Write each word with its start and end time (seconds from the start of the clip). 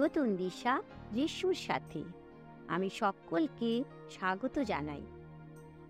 নতুন 0.00 0.36
দিশা 0.36 0.82
যিশুর 1.12 1.54
সাথে। 1.54 2.04
আমি 2.68 2.90
সকলকে 2.90 3.84
স্বাগত 4.10 4.58
জানাই। 4.58 5.02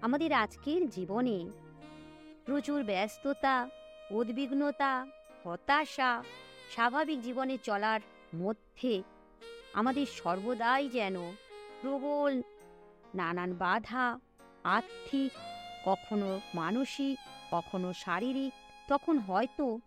আমাদের 0.03 0.33
আজকের 0.33 0.91
জীবনে 0.91 1.51
প্রচুর 2.47 2.83
ব্যস্ততা, 2.83 3.69
উদ্বিগ্নতা, 4.11 5.07
হতাশা 5.45 6.25
স্বাভাবিক 6.71 7.23
জীবনে 7.23 7.59
চলার 7.63 8.01
মধ্যে 8.35 9.03
আমাদের 9.73 10.07
সর্বদাই 10.07 10.89
যেন 10.89 11.17
প্রবল 11.83 12.43
নানান 13.15 13.53
বাধা, 13.53 14.19
আর্থিক, 14.65 15.33
কখনো 15.85 16.41
মানসিক, 16.55 17.19
কখনো 17.51 17.93
শারীরিক, 17.93 18.53
তখন 18.89 19.19
হয়তো 19.19 19.79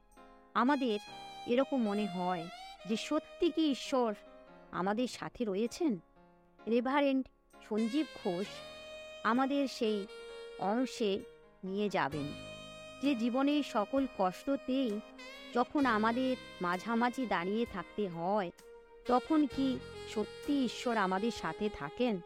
আমাদের 0.54 1.00
এরকম 1.48 1.84
মনে 1.84 2.06
হয় 2.06 2.48
যে 2.86 2.98
সত্যি 2.98 3.52
কি 3.52 3.72
ঈশ্বর 3.72 4.14
আমাদের 4.72 5.08
সাথে 5.08 5.46
রয়েছেন? 5.46 5.98
রেভারেন্ড 6.68 7.28
সঞ্জীব 7.70 8.06
ঘোষ 8.24 8.48
আমাদের 9.24 9.68
সেই 9.68 10.08
অংশে 10.60 11.20
নিয়ে 11.64 11.90
যাবেন। 11.90 12.34
যে 13.02 13.16
জীবনের 13.16 13.64
সকল 13.64 14.08
কষ্টতেই 14.18 15.00
যখন 15.54 15.86
আমাদের 15.86 16.36
মাঝামাঝি 16.62 17.26
দাঁড়িয়ে 17.26 17.66
থাকতে 17.66 18.08
হয়, 18.08 18.52
তখন 19.08 19.46
কি 19.46 19.80
সত্যি 20.16 20.66
ঈশ্বর 20.66 20.98
আমাদের 20.98 21.32
সাথে 21.32 21.70
থাকেন? 21.70 22.20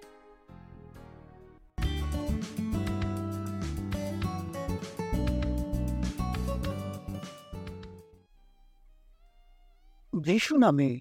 যিশু 10.27 10.57
নামে 10.57 10.99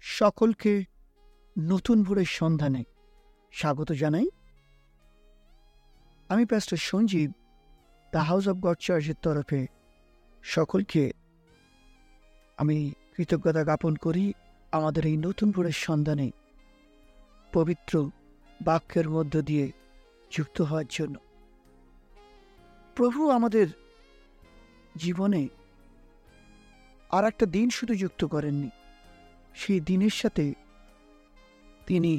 সকলকে 0.00 0.84
নতুন 1.58 2.02
ভোরের 2.02 2.24
সন্ধানে 2.24 2.84
স্বাগত 3.52 3.92
জানাই। 3.92 4.28
আমি 6.28 6.46
pastor 6.46 6.78
Sanjeev, 6.78 7.32
the 8.12 8.18
house 8.18 8.48
of 8.48 8.60
God 8.60 8.76
চার্চের 8.80 9.14
তরফে 9.22 9.66
সকলকে 10.42 11.12
আমি 12.56 12.92
কৃতজ্ঞতা 13.16 13.64
জ্ঞাপন 13.64 13.94
করি 13.94 14.32
আমাদের 14.72 15.06
এই 15.06 15.16
নতুন 15.16 15.50
ভোরের 15.50 15.72
সন্ধানে 15.72 16.30
পবিত্র 17.52 18.10
বাক্যের 18.64 19.10
মধ্য 19.10 19.42
দিয়ে 19.42 19.72
যুক্ত 20.30 20.62
হওয়ার 20.62 20.84
জন্য। 20.90 21.18
প্রভু 22.94 23.30
আমাদের 23.30 23.66
জীবনে 24.96 25.48
আর 27.14 27.24
একটা 27.30 27.46
দিন 27.46 27.68
শুধু 27.70 27.94
যুক্ত 27.94 28.22
করেননি। 28.24 28.70
সেই 29.54 29.80
দিনের 29.80 30.14
সাথে 30.20 30.44
তিনি 31.86 32.14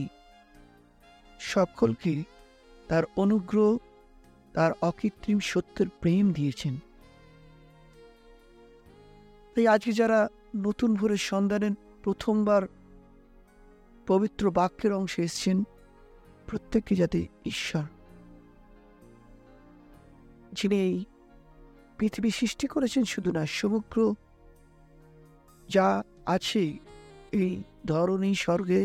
সকলকে 1.39 2.13
তার 2.87 3.03
অনুগ্রহ, 3.17 3.71
তার 4.53 4.71
অকৃত্রিম 4.81 5.39
সত্যের 5.51 5.89
প্রেম 6.01 6.25
দিয়েছেন। 6.33 6.75
তাই 9.53 9.65
আজকে 9.67 9.91
যারা 9.91 10.19
নতুন 10.57 10.89
ভোরের 10.95 11.21
সন্ধানের 11.29 11.73
প্রথমবার 12.03 12.63
পবিত্র 14.07 14.43
বাক্যের 14.51 14.91
অংশে 14.93 15.21
এসছেন, 15.23 15.57
প্রত্যেককে 16.47 16.93
যাতে 16.95 17.19
ঈশ্বর, 17.45 17.85
যিনি 20.57 20.77
এই 20.87 20.95
পৃথিবী 21.97 22.29
সৃষ্টি 22.29 22.65
করেছেন 22.67 23.03
শুধু 23.13 23.29
না, 23.31 23.43
সমগ্র 23.59 23.97
যা 25.69 25.87
আছে 26.25 26.63
এই 27.41 27.51
ধরনী 27.85 28.31
স্বর্গে 28.35 28.81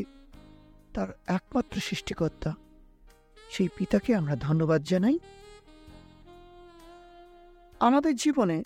তার 0.95 1.09
একমাত্র 1.27 1.75
সৃষ্টিকর্তা। 1.81 2.51
সেই 3.51 3.69
পিতাকে 3.77 4.11
আমরা 4.15 4.35
ধন্যবাদ 4.37 4.81
জানাই। 4.83 5.17
আমাদের 7.81 8.15
জীবনে 8.17 8.59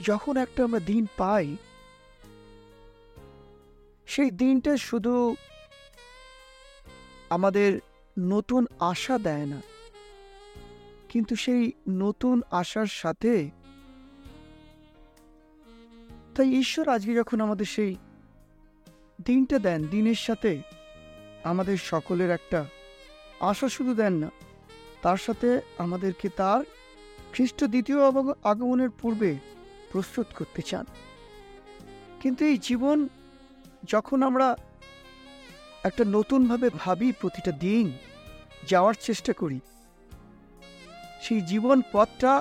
যখন 0.00 0.34
একটা 0.36 0.60
আমরা 0.64 0.80
দিন 0.80 1.04
পাই, 1.16 1.46
সেই 4.06 4.30
দিনটা 4.30 4.72
শুধু 4.88 5.14
আমাদের 7.30 7.70
নতুন 8.16 8.62
আশা 8.92 9.16
দেয় 9.18 9.46
না, 9.46 9.60
কিন্তু 11.08 11.34
সেই 11.36 11.62
নতুন 11.88 12.36
আশার 12.50 12.90
সাথে 13.02 13.32
তাই 16.40 16.52
ঈশ্বর 16.54 16.86
আজকে 16.88 17.12
যখন 17.14 17.38
আমাদের 17.40 17.66
সেই 17.66 17.92
দিনটা 19.24 19.58
দেন, 19.58 19.80
দিনের 19.86 20.20
সাথে 20.26 20.52
আমাদের 21.44 21.76
সকলের 21.76 22.30
একটা 22.30 22.60
আশা 23.40 23.68
শুধু 23.68 23.92
দেন 23.94 24.14
না, 24.14 24.30
তার 25.02 25.16
সাথে 25.16 25.48
আমাদেরকে 25.78 26.28
তার 26.36 26.60
খ্রিস্ট 27.32 27.64
দ্বিতীয় 27.64 27.98
আগমনের 28.44 28.90
পূর্বে 28.90 29.30
প্রস্তুত 29.92 30.26
করতে 30.38 30.62
চান। 30.62 30.86
কিন্তু 32.20 32.40
এই 32.44 32.56
জীবন 32.58 33.08
যখন 33.84 34.18
আমরা 34.22 34.56
একটা 35.84 36.04
নতুনভাবে 36.16 36.68
ভাবি 36.78 37.08
প্রতিটা 37.20 37.52
দিন, 37.64 37.86
যাওয়ার 38.68 38.94
চেষ্টা 39.00 39.32
করি, 39.32 39.58
সেই 41.22 41.40
জীবন 41.40 41.82
পথটা 41.92 42.32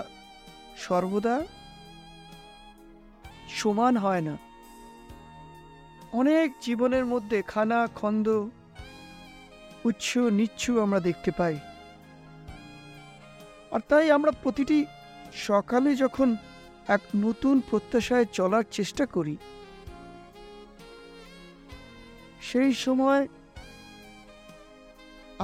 সর্বদা 0.77 1.35
সমান 3.59 3.93
হয় 4.03 4.23
না। 4.27 4.35
অনেক 6.19 6.47
জীবনের 6.65 7.05
মধ্যে 7.13 7.37
খানা, 7.51 7.79
খন্দ 7.99 8.27
উচ্ছ 9.89 10.09
নিচ্ছু 10.37 10.71
আমরা 10.85 10.99
দেখতে 11.07 11.31
পাই। 11.39 11.55
আর 13.73 13.81
তাই 13.89 14.07
আমরা 14.17 14.31
প্রতিটি 14.43 14.77
সকালে 15.47 15.89
যখন 16.03 16.29
এক 16.95 17.01
নতুন 17.25 17.55
প্রত্যাশায় 17.69 18.27
চলার 18.37 18.65
চেষ্টা 18.77 19.05
করি, 19.15 19.35
সেই 22.49 22.71
সময় 22.85 23.23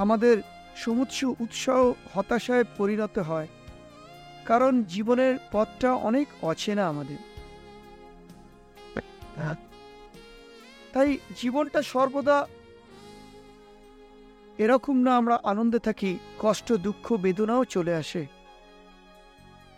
আমাদের 0.02 0.36
সমুচ্চ 0.82 1.18
উৎসাহ 1.44 1.80
হতাশায় 2.12 2.66
পরিণত 2.78 3.16
হয়, 3.30 3.48
কারণ 4.50 4.72
জীবনের 4.92 5.34
পথটা 5.52 5.90
অনেক 6.08 6.26
অচেনা 6.50 6.84
আমাদের। 6.92 7.20
তাই 10.92 11.18
জীবনটা 11.36 11.82
সর্বদা 11.82 12.48
এরকম 14.58 14.96
না 14.96 15.16
আমরা 15.16 15.40
আনন্দে 15.44 15.78
থাকি, 15.78 16.18
কষ্ট, 16.38 16.72
দুঃখ, 16.72 17.12
বেদনাও 17.12 17.64
চলে 17.64 17.94
আসে। 17.94 18.26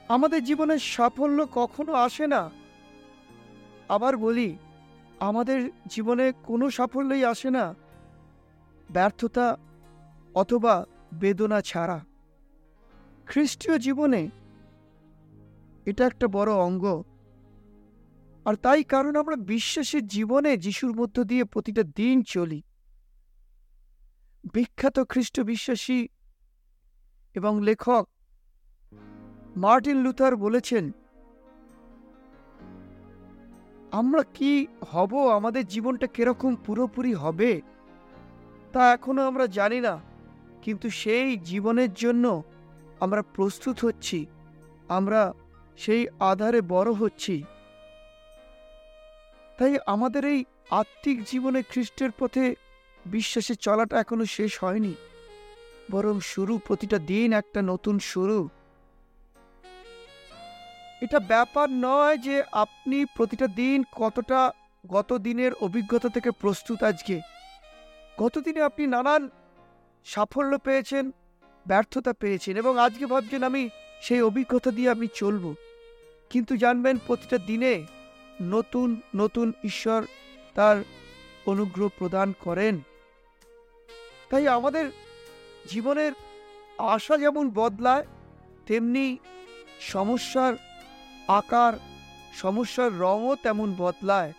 আমাদের 0.09 0.45
জীবনের 0.45 0.79
সাফল্য 0.79 1.47
কখনো 1.55 1.93
আসে 1.93 2.27
না। 2.27 2.51
আবার 3.89 4.17
বলি, 4.17 4.57
আমাদের 5.21 5.71
জীবনে 5.87 6.33
কোনো 6.43 6.71
সাফল্যই 6.71 7.25
আসে 7.25 7.51
না। 7.51 7.75
ব্যর্থতা 8.91 9.57
অথবা 10.35 10.87
বেদনা 11.15 11.61
ছাড়া। 11.61 12.05
খ্রিস্টীয় 13.27 13.79
জীবনে 13.79 14.29
এটা 15.87 16.07
একটা 16.07 16.29
বড় 16.29 16.53
অঙ্গ। 16.53 17.03
আর 18.45 18.55
তাই 18.55 18.85
কারণ 18.85 19.17
আমরা 19.17 19.37
বিশ্বাসের 19.37 20.07
জীবনে 20.07 20.57
যিশুর 20.57 20.93
মধ্য 20.97 21.25
দিয়ে 21.25 21.45
প্রতিটা 21.45 21.83
দিন 21.83 22.23
চলি। 22.23 22.63
বিখ্যাত 24.55 25.01
খ্রিস্ট 25.09 25.41
বিশ্বাসী 25.41 26.09
এবং 27.35 27.63
লেখক 27.63 28.09
মার্টিন 29.57 30.03
লুথার 30.03 30.37
বলেছেন, 30.37 30.93
আমরা 33.93 34.23
কি 34.23 34.67
হব? 34.91 35.13
আমাদের 35.29 35.67
জীবনটা 35.67 36.07
কীরকম 36.07 36.57
পুরোপুরি 36.67 37.15
হবে? 37.15 37.61
তা 38.73 38.93
এখনও 38.93 39.27
আমরা 39.27 39.47
জানি 39.47 39.81
না। 39.81 40.01
কিন্তু 40.63 40.91
সেই 40.91 41.37
জীবনের 41.37 41.93
জন্য 41.93 42.43
আমরা 43.01 43.23
প্রস্তুত 43.23 43.85
হচ্ছি। 43.85 44.27
আমরা 44.89 45.33
সেই 45.77 46.09
আধারে 46.21 46.61
বড় 46.61 46.93
হচ্ছি। 46.93 47.45
তাই 49.59 49.77
আমাদের 49.87 50.25
এই 50.25 50.45
আত্মিক 50.71 51.25
জীবনে 51.25 51.63
খ্রিস্টের 51.63 52.11
পথে 52.19 52.55
বিশ্বাসে 53.07 53.55
চলাটা 53.55 54.01
এখনও 54.01 54.25
শেষ 54.25 54.65
হয়নি। 54.65 54.95
বরং 55.91 56.21
শুরু 56.21 56.59
প্রতিটা 56.67 56.99
দিন 56.99 57.33
একটা 57.33 57.63
নতুন 57.63 57.99
শুরু। 57.99 58.49
এটা 61.03 61.19
ব্যাপার 61.19 61.71
নয় 61.71 62.17
যে 62.17 62.43
আপনি 62.53 63.05
প্রতিটা 63.05 63.47
দিন 63.47 63.85
কতটা 63.93 64.53
গত 64.87 65.13
দিনের 65.17 65.53
অভিজ্ঞতা 65.55 66.09
থেকে 66.09 66.31
প্রস্তুত 66.31 66.83
আজকে। 66.83 67.21
গত 68.19 68.39
দিনে 68.39 68.61
আপনি 68.61 68.87
নানান 68.87 69.29
সাফল্য 70.05 70.59
পেয়েছেন, 70.59 71.11
ব্যর্থতা 71.67 72.13
পেয়েছেন 72.13 72.57
এবং 72.57 72.79
আজকে 72.79 73.07
ভাবছেন 73.07 73.43
আমি 73.43 73.69
সেই 74.03 74.23
অভিজ্ঞতা 74.23 74.71
দিয়ে 74.71 74.91
আমি 74.91 75.07
চলব। 75.15 75.55
কিন্তু 76.31 76.57
জানবেন 76.57 76.99
প্রতিটা 77.07 77.39
দিনে 77.39 77.87
নতুন 78.41 79.01
নতুন 79.17 79.53
ঈশ্বর 79.65 80.05
তার 80.55 80.85
অনুগ্রহ 81.47 81.89
প্রদান 81.99 82.33
করেন। 82.41 82.81
তাই 84.31 84.49
আমাদের 84.49 84.91
জীবনের 85.69 86.13
আশা 86.79 87.19
যেমন 87.19 87.51
বদলায়, 87.51 88.07
তেমনি 88.67 89.19
সমস্যার 89.81 90.55
আকার, 91.29 91.73
সমস্যার 92.35 92.99
রঙও 92.99 93.37
তেমন 93.37 93.75
বদলায়। 93.79 94.33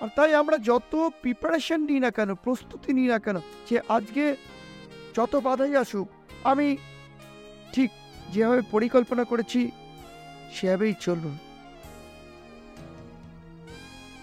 আর 0.00 0.08
তাই 0.16 0.34
আমরা 0.34 0.58
যত 0.58 1.10
প্রিপারেশন 1.20 1.80
নিই 1.80 2.00
না 2.00 2.10
কেন, 2.10 2.34
প্রস্তুতি 2.34 2.92
নিই 2.92 3.06
না 3.06 3.18
কেন, 3.18 3.36
যে 3.70 3.80
আজকে 3.88 4.36
যত 5.14 5.36
বাধাই 5.36 5.76
আসুক, 5.76 6.08
আমি 6.44 6.76
ঠিক 7.72 7.90
যেভাবে 8.32 8.62
পরিকল্পনা 8.70 9.24
করেছি, 9.24 9.70
সেভাবেই 10.54 10.94
চলব। 11.00 11.36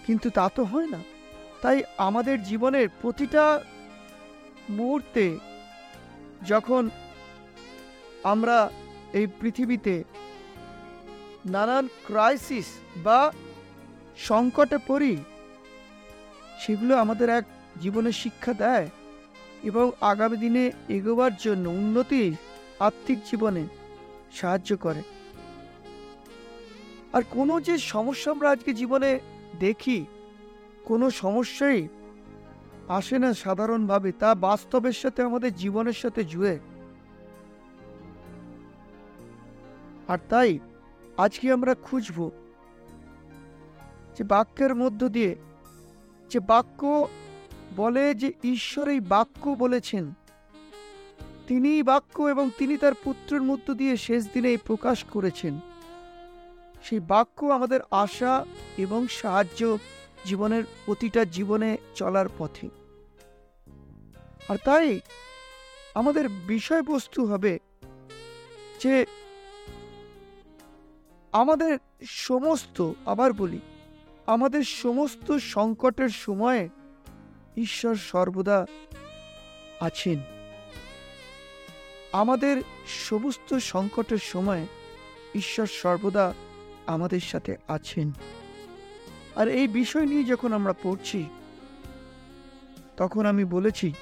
কিন্তু 0.06 0.30
তা 0.30 0.46
তো 0.56 0.62
হয় 0.64 0.86
না। 0.86 1.00
তাই 1.62 1.78
আমাদের 1.96 2.36
জীবনের 2.42 2.88
প্রতিটা 3.02 3.44
মুহূর্তে 4.70 5.38
যখন 6.46 6.82
আমরা 8.22 8.56
এই 9.12 9.26
পৃথিবীতে 9.40 9.94
নানান 11.46 11.88
ক্রাইসিস 12.06 12.66
বা 13.04 13.32
সংকটে 14.16 14.78
পড়ি, 14.86 15.16
সেগুলো 16.60 16.92
আমাদের 16.96 17.28
এক 17.28 17.44
জীবনের 17.82 18.12
শিক্ষা 18.12 18.52
দেয় 18.52 18.88
এবং 19.62 19.90
আগামী 20.00 20.36
দিনে 20.36 20.64
এগোবার 20.88 21.32
জন্য 21.36 21.64
উন্নতি 21.80 22.22
আর্থিক 22.86 23.18
জীবনে 23.30 23.62
সাহায্য 24.32 24.70
করে। 24.76 25.02
আর 27.12 27.22
কোনো 27.30 27.54
যে 27.60 27.74
সমস্যা 27.78 28.28
আমরা 28.30 28.48
আজকে 28.50 28.72
জীবনে 28.72 29.10
দেখি 29.58 30.06
কোনো 30.84 31.10
সমস্যাই 31.10 31.88
আসে 32.88 33.18
না 33.18 33.34
সাধারণভাবে, 33.34 34.12
তা 34.12 34.34
বাস্তবের 34.34 34.92
সাথে 34.92 35.22
আমাদের 35.22 35.54
জীবনের 35.54 35.92
সাথে 35.92 36.24
জুড়ে। 36.24 36.58
আর 40.08 40.18
তাই 40.28 40.58
আজকে 41.16 41.52
আমরা 41.52 41.74
খুঁজব 41.74 42.30
যে 44.18 44.24
বাক্যের 44.24 44.74
মধ্য 44.74 45.08
দিয়ে, 45.08 45.36
যে 46.30 46.40
বাক্য 46.40 47.08
বলে 47.76 48.14
যে 48.14 48.32
ঈশ্বর 48.44 48.88
এই 48.88 49.00
বাক্য 49.00 49.50
বলেছেন 49.50 50.14
তিনি 51.46 51.82
বাক্য 51.82 52.22
এবং 52.22 52.50
তিনি 52.58 52.76
তার 52.76 52.94
পুত্রের 53.04 53.42
মধ্য 53.42 53.74
দিয়ে 53.74 53.96
শেষ 53.96 54.28
দিনে 54.32 54.56
প্রকাশ 54.64 55.04
করেছেন। 55.04 55.60
সেই 56.84 57.00
বাক্য 57.00 57.46
আমাদের 57.46 57.80
আশা 57.90 58.44
এবং 58.78 59.08
সাহায্য 59.08 59.78
জীবনের 60.24 60.64
প্রতিটা 60.84 61.24
জীবনে 61.24 61.76
চলার 61.94 62.26
পথে। 62.38 62.68
আর 64.48 64.56
তাই 64.64 65.00
আমাদের 65.94 66.28
বিষয়বস্তু 66.28 67.26
হবে 67.26 67.58
যে 68.82 69.06
আমাদের 71.32 71.78
সমস্ত, 72.06 72.92
আবার 73.06 73.32
বলি, 73.32 73.60
আমাদের 74.26 74.64
সমস্ত 74.64 75.36
সংকটের 75.36 76.08
সময়ে 76.08 76.68
ঈশ্বর 77.56 77.94
সর্বদা 77.94 78.66
আছেন। 79.80 80.18
আমাদের 82.12 82.62
সমস্ত 82.86 83.54
সংকটের 83.54 84.18
সময় 84.18 84.66
ঈশ্বর 85.34 85.66
সর্বদা 85.66 86.34
আমাদের 86.86 87.20
সাথে 87.20 87.56
আছেন। 87.68 88.12
আর 89.36 89.48
এই 89.48 89.68
বিষয় 89.68 90.06
নিয়ে 90.06 90.24
যখন 90.24 90.52
আমরা 90.52 90.74
পড়ছি, 90.82 91.24
তখন 92.96 93.26
আমি 93.26 93.44
বলেছি 93.44 93.92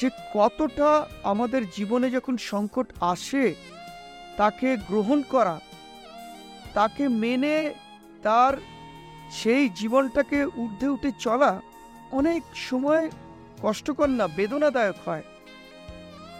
যে 0.00 0.10
কতটা 0.34 1.06
আমাদের 1.22 1.70
জীবনে 1.70 2.10
যখন 2.10 2.36
সংকট 2.36 2.92
আসে, 3.00 3.54
তাকে 4.36 4.76
গ্রহণ 4.76 5.22
করা, 5.22 5.60
তাকে 6.74 7.08
মেনে 7.08 7.74
তার 8.22 8.54
সেই 9.32 9.68
জীবনটাকে 9.68 10.44
ঊর্ধ্বে 10.44 10.88
উঠে 10.88 11.10
চলা 11.18 11.60
অনেক 12.12 12.42
সময় 12.54 13.10
কষ্টকর 13.62 14.08
না, 14.08 14.26
বেদনাদায়ক 14.26 14.96
হয়। 15.04 15.22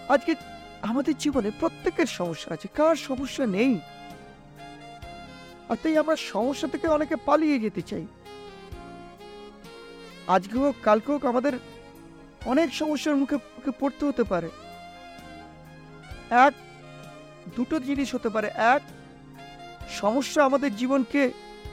আজকে 0.08 0.34
আমাদের 0.82 1.18
জীবনে 1.18 1.50
প্রত্যেকের 1.60 2.06
সমস্যা 2.06 2.54
আছে, 2.54 2.68
কার 2.74 2.96
সমস্যা 2.96 3.46
নেই? 3.46 3.78
আর 5.68 5.76
তাই 5.82 5.96
আমরা 5.96 6.16
সমস্যা 6.16 6.68
থেকে 6.68 6.88
অনেকে 6.88 7.16
পালিয়ে 7.16 7.58
যেতে 7.58 7.82
চাই। 7.82 8.06
আজকে 10.26 10.58
হোক, 10.58 10.74
কালকে 10.82 11.12
হোক 11.12 11.24
আমাদের 11.24 11.52
অনেক 12.46 12.74
সমস্যার 12.74 13.16
মুখে 13.16 13.36
পড়তে 13.80 14.06
হতে 14.06 14.24
পারে। 14.24 14.50
এক, 16.30 16.52
দুটো 17.56 17.80
জিনিস 17.80 18.14
হতে 18.14 18.28
পারে। 18.28 18.46
এক, 18.46 18.82
সমস্যা 19.88 20.44
আমাদের 20.44 20.76
জীবনকে 20.76 21.30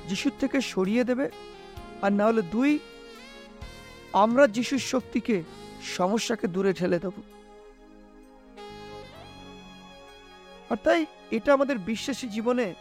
যিশুর 0.09 0.31
থেকে 0.39 0.61
সরিয়ে 0.61 1.03
দেবে। 1.03 1.29
আর 2.01 2.11
না 2.11 2.25
হলে 2.25 2.41
দুই, 2.41 2.79
আমরা 4.13 4.47
যিশুর 4.47 4.79
শক্তিকে 4.79 5.43
সমস্যাকে 5.83 6.47
দূরে 6.47 6.73
ঠেলে 6.73 6.99
দেব। 6.99 7.11
আর 10.69 10.75
তাই 10.83 11.05
এটা 11.31 11.53
আমাদের 11.53 11.77
বিশ্বাসী 11.77 12.27
জীবনে 12.27 12.73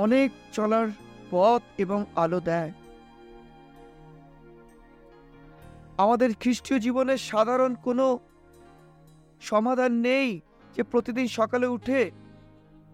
অনেক 0.00 0.30
চলার 0.52 0.88
পথ 1.30 1.62
এবং 1.78 2.04
আলো 2.16 2.40
দেয়। 2.40 2.72
আমাদের 5.96 6.30
খ্রিস্টীয় 6.40 6.78
জীবনে 6.80 7.18
সাধারণ 7.18 7.74
কোনো 7.74 8.18
সমাধান 9.40 9.92
নেই 9.92 10.40
যে 10.74 10.82
প্রতিদিন 10.82 11.26
সকালে 11.28 11.66
উঠে 11.66 12.10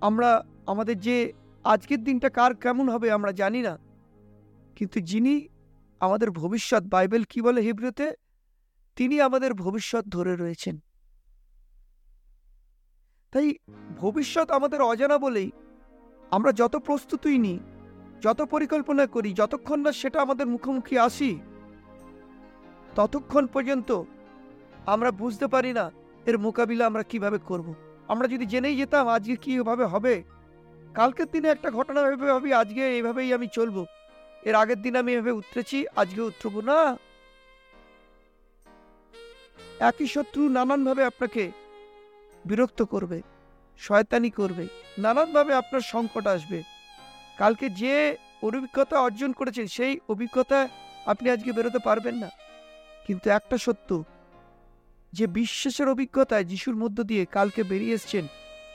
আমরা, 0.00 0.44
আমাদের 0.66 0.96
যে 1.00 1.32
আজকের 1.64 2.04
দিনটা 2.04 2.28
কার 2.28 2.54
কেমন 2.54 2.88
হবে 2.88 3.10
আমরা 3.10 3.32
জানি 3.32 3.60
না। 3.62 3.78
কিন্তু 4.76 5.00
যিনি 5.00 5.48
আমাদের 6.00 6.30
ভবিষ্যৎ, 6.30 6.82
বাইবেল 6.84 7.22
কি 7.24 7.40
বলে 7.42 7.60
হিব্রুতে? 7.60 8.06
তিনি 8.96 9.20
আমাদের 9.20 9.54
ভবিষ্যৎ 9.54 10.04
ধরে 10.08 10.36
রয়েছেন। 10.36 10.76
তাই 13.32 13.54
ভবিষ্যৎ 13.96 14.50
আমাদের 14.50 14.80
অজানা 14.82 15.18
বলেই 15.18 15.50
আমরা 16.34 16.50
যত 16.60 16.74
প্রস্তুতই 16.86 17.38
নিই, 17.46 17.58
যত 18.24 18.40
পরিকল্পনা 18.54 19.04
করি, 19.14 19.30
যতক্ষণ 19.40 19.78
না 19.86 19.90
সেটা 20.00 20.18
আমাদের 20.24 20.46
মুখোমুখি 20.54 20.96
আসি, 21.06 21.30
ততক্ষণ 22.96 23.44
পর্যন্ত 23.54 23.90
আমরা 24.86 25.10
বুঝতে 25.20 25.46
পারি 25.54 25.70
না 25.78 25.84
এর 26.28 26.36
মোকাবিলা 26.46 26.84
আমরা 26.90 27.04
কীভাবে 27.10 27.38
করব। 27.48 27.66
আমরা 28.12 28.26
যদি 28.28 28.44
জেনেই 28.52 28.78
যেতাম 28.80 29.04
আজকে 29.16 29.36
কীভাবে 29.44 29.84
হবে, 29.92 30.14
কালকের 30.94 31.28
দিনে 31.32 31.48
একটা 31.48 31.68
ঘটনা 31.70 32.00
ভেবে 32.06 32.26
ভাবি, 32.32 32.50
আজকে 32.52 32.82
এইভাবেই 32.96 33.30
আমি 33.36 33.46
চলবো। 33.56 33.82
এর 34.48 34.54
আগের 34.62 34.78
দিন 34.84 34.94
আমি 35.00 35.10
এভাবে 35.14 35.32
উতরেছি 35.40 35.78
আজকে 36.00 36.20
উতরবো 36.30 36.60
না। 36.70 36.78
একই 39.90 40.06
শত্রু 40.14 40.42
নানানভাবে 40.56 41.02
আপনাকে 41.10 41.42
বিরক্ত 42.44 42.80
করবে। 42.82 43.18
শয়তানি 43.78 44.30
করবে। 44.30 44.66
নানানভাবে 44.98 45.54
আপনার 45.54 45.80
সংকট 45.80 46.26
আসবে। 46.26 46.62
কালকে 47.38 47.68
যে 47.68 48.16
অভিজ্ঞতা 48.42 49.00
অর্জন 49.00 49.32
করেছেন, 49.32 49.66
সেই 49.66 50.00
অভিজ্ঞতা 50.08 50.68
আপনি 51.06 51.30
আজকে 51.30 51.52
বেরোতে 51.52 51.78
পারবেন 51.78 52.14
না। 52.14 52.30
কিন্তু 53.06 53.30
একটা 53.30 53.58
সত্য, 53.58 54.04
যে 55.12 55.26
বিশ্বাসের 55.26 55.88
অভিজ্ঞতায় 55.88 56.44
যিশুর 56.44 56.76
মধ্য 56.76 57.02
দিয়ে 57.02 57.24
কালকে 57.24 57.62
বেরিয়ে 57.62 57.94
এসছেন, 57.94 58.26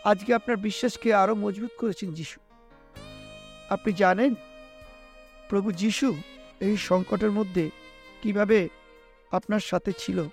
আজকে 0.03 0.33
আপনার 0.33 0.57
বিশ্বাসকে 0.57 1.13
আরও 1.13 1.35
মজবুত 1.35 1.69
করেছেন 1.77 2.13
যিশু। 2.13 2.39
আপনি 3.69 3.93
জানেন, 3.93 4.35
প্রভু 5.49 5.71
যিশু 5.71 6.15
এই 6.59 6.77
সংকটের 6.77 7.31
মধ্যে 7.31 7.69
কীভাবে 8.21 8.69
আপনার 9.31 9.59
সাথে 9.59 9.91
ছিল? 9.97 10.23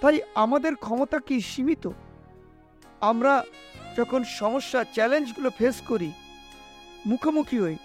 তাই 0.00 0.20
আমাদের 0.34 0.74
ক্ষমতা 0.74 1.18
কি 1.18 1.40
সীমিত? 1.40 1.88
আমরা 3.00 3.34
যখন 3.96 4.20
সমস্যা 4.40 4.80
চ্যালেঞ্জগুলো 4.94 5.50
ফেস 5.58 5.76
করি, 5.90 6.10
মুখোমুখি 7.06 7.58
হই, 7.60 7.76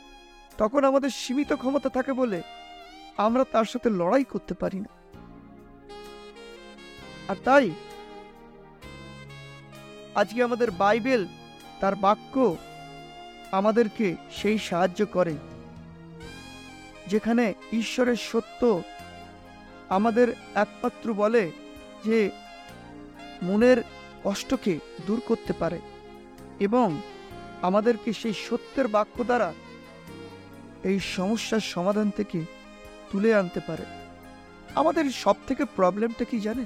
তখন 0.58 0.82
আমাদের 0.84 1.10
সীমিত 1.10 1.52
ক্ষমতা 1.54 1.90
থাকে 1.90 2.14
বলে 2.14 2.42
আমরা 3.18 3.44
তার 3.54 3.66
সাথে 3.66 3.90
লড়াই 3.90 4.26
করতে 4.34 4.54
পারি 4.54 4.80
না। 4.86 4.92
আর 7.28 7.38
তাই 7.46 7.68
আজকে 10.16 10.40
আমাদের 10.44 10.70
বাইবেল, 10.72 11.22
তার 11.82 11.96
বাক্য 11.96 12.36
আমাদেরকে 13.52 14.08
সেই 14.40 14.58
সাহায্য 14.70 15.02
করে, 15.06 15.36
যেখানে 17.12 17.46
ঈশ্বরের 17.74 18.20
সত্য 18.30 18.62
আমাদের 19.90 20.28
একমাত্র 20.56 21.08
বলে 21.14 21.44
যে 22.06 22.20
মনের 23.44 23.80
কষ্টকে 24.24 24.80
দূর 25.08 25.22
করতে 25.28 25.54
পারে 25.54 25.80
এবং 26.60 27.02
আমাদেরকে 27.62 28.14
সেই 28.14 28.34
সত্যের 28.34 28.88
বাক্য 28.88 29.24
দ্বারা 29.24 29.54
এই 30.84 31.00
সমস্যার 31.00 31.60
সমাধান 31.60 32.10
থেকে 32.10 32.46
তুলে 33.12 33.36
আনতে 33.36 33.60
পারে। 33.68 33.86
আমাদের 34.76 35.12
সব 35.12 35.36
থেকে 35.48 35.66
প্রবলেমটা 35.66 36.26
কি 36.26 36.40
জানেন? 36.40 36.66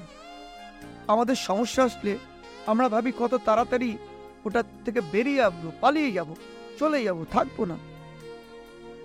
আমাদের 1.06 1.34
সমস্যা 1.34 1.84
আসলে 1.84 2.18
আমরা 2.66 2.88
ভাবি 2.88 3.12
কত 3.18 3.34
তাড়াতাড়ি 3.44 3.98
ওটা 4.44 4.64
থেকে 4.84 5.00
বেরিয়ে 5.12 5.42
আসব 5.42 5.70
পালিয়ে 5.80 6.12
যাব, 6.12 6.34
চলে 6.78 7.04
যাব, 7.04 7.24
থাকব 7.30 7.64
না। 7.64 7.76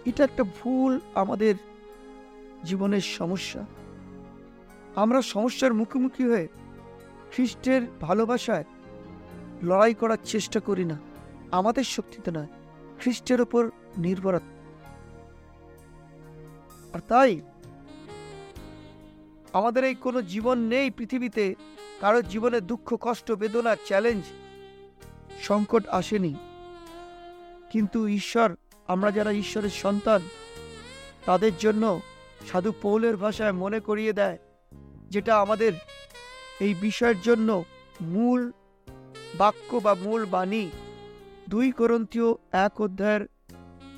এটা 0.06 0.24
একটা 0.24 0.44
ভুল 0.44 1.00
আমাদের 1.14 1.56
জীবনের 2.64 3.02
সমস্যা। 3.02 3.66
আমরা 4.96 5.22
সমস্যার 5.22 5.74
মুখোমুখি 5.74 6.24
হয়ে 6.24 6.48
খ্রিস্টের 7.32 7.82
ভালোবাসায় 8.02 8.64
লড়াই 9.64 9.94
করার 9.94 10.18
চেষ্টা 10.24 10.60
করি 10.60 10.86
না। 10.86 10.98
আমাদের 11.52 11.84
শক্তিতে 11.84 12.32
নয়, 12.32 12.48
খ্রিস্টের 13.00 13.42
ওপর 13.42 13.72
নির্ভরতা 13.98 14.52
আর 16.94 17.00
তাই 17.08 17.42
আমাদের 19.54 19.84
এই 19.84 19.96
কোনো 19.96 20.22
জীবন 20.22 20.58
নেই 20.60 20.90
পৃথিবীতে। 20.90 21.56
কারোর 22.02 22.24
জীবনে 22.24 22.62
দুঃখ, 22.62 22.98
কষ্ট, 23.02 23.32
বেদনা 23.32 23.76
চ্যালেঞ্জ 23.76 24.24
সংকট 25.42 25.88
আসেনি। 25.88 26.34
কিন্তু 27.72 28.08
ঈশ্বর, 28.08 28.56
আমরা 28.88 29.12
যারা 29.12 29.32
ঈশ্বরের 29.32 29.70
সন্তান, 29.70 30.22
তাদের 31.26 31.52
জন্য 31.60 32.02
সাধু 32.52 32.72
পৌলের 32.82 33.18
ভাষায় 33.18 33.52
মনে 33.52 33.80
করিয়ে 33.80 34.14
দেয়, 34.14 34.38
যেটা 35.10 35.34
আমাদের 35.42 35.74
এই 36.62 36.74
বিষয়ের 36.82 37.20
জন্য 37.22 37.64
মূল 38.02 38.52
বাক্য 39.38 39.78
বা 39.78 39.94
মূল 39.94 40.26
বাণী 40.26 40.70
দুই 41.50 41.72
করন্তীয় 41.72 42.30
এক 42.52 42.82
অধ্যায়ের 42.82 43.24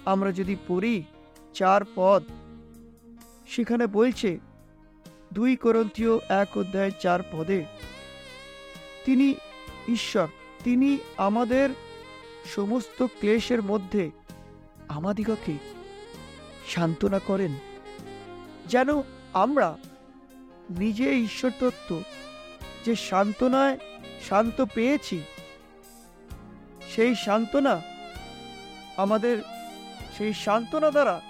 আমরা 0.06 0.32
যদি 0.32 0.56
পড়ি 0.68 1.04
চার 1.54 1.82
পদ, 1.96 2.24
সেখানে 3.48 3.88
বলছে, 3.88 4.40
দুই 5.34 5.56
করন্তীয় 5.56 6.14
এক 6.30 6.58
অধ্যায়ের 6.58 6.92
চার 7.00 7.20
পদে, 7.32 7.60
তিনি 9.06 9.28
ঈশ্বর, 9.88 10.28
তিনি 10.64 10.98
আমাদের 11.18 11.70
সমস্ত 12.56 13.06
ক্লেশের 13.20 13.62
মধ্যে 13.62 14.12
আমাদিগকে 14.88 15.56
সান্ত্বনা 16.68 17.20
করেন। 17.20 17.54
যেন 18.68 18.90
আমরা 19.34 19.78
নিজে 20.70 21.08
ঈশ্বর 21.20 21.52
তত্ত্ব 21.60 21.92
যে 22.86 22.96
সান্ত্বনায় 23.10 23.78
শান্ত 24.30 24.58
পেয়েছি, 24.76 25.18
সেই 26.94 27.16
সান্ত্বনা 27.16 27.82
আমাদের, 28.98 29.36
সেই 30.18 30.34
সান্ত্বনা 30.34 30.92
দ্বারা 30.92 31.22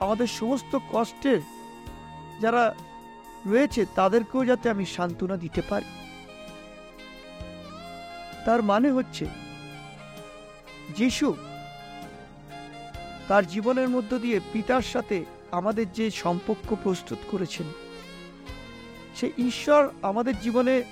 আমাদের 0.00 0.26
সমস্ত 0.26 0.72
কষ্টের 0.92 1.40
যারা 2.40 2.74
রয়েছে 3.46 3.82
তাদেরকেও 3.94 4.44
যাতে 4.44 4.66
আমি 4.70 4.86
সান্ত্বনা 4.86 5.36
দিতে 5.36 5.62
পারি। 5.62 5.88
তার 8.44 8.62
মানে 8.62 8.88
হচ্ছে, 8.90 9.24
যিশু 10.96 11.28
তার 13.28 13.44
জীবনের 13.46 13.88
মধ্য 13.88 14.18
দিয়ে 14.18 14.40
পিতার 14.52 14.82
সাথে 14.82 15.24
আমাদের 15.50 15.86
যে 15.92 16.10
সম্পর্ক 16.10 16.68
প্রস্তুত 16.84 17.18
করেছেন 17.30 17.89
সে 19.20 19.32
ঈশ্বর 19.38 19.88
আমাদের 20.02 20.40
জীবনে 20.40 20.82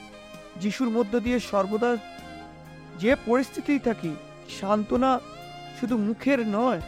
যিশুর 0.60 0.88
মধ্য 0.88 1.20
দিয়ে 1.20 1.40
সর্বদা 1.40 1.96
যে 2.98 3.16
পরিস্থিতিই 3.26 3.78
থাকি, 3.78 4.16
সান্ত্বনা 4.60 5.20
শুধু 5.80 5.98
মুখের 5.98 6.46
নয়, 6.46 6.80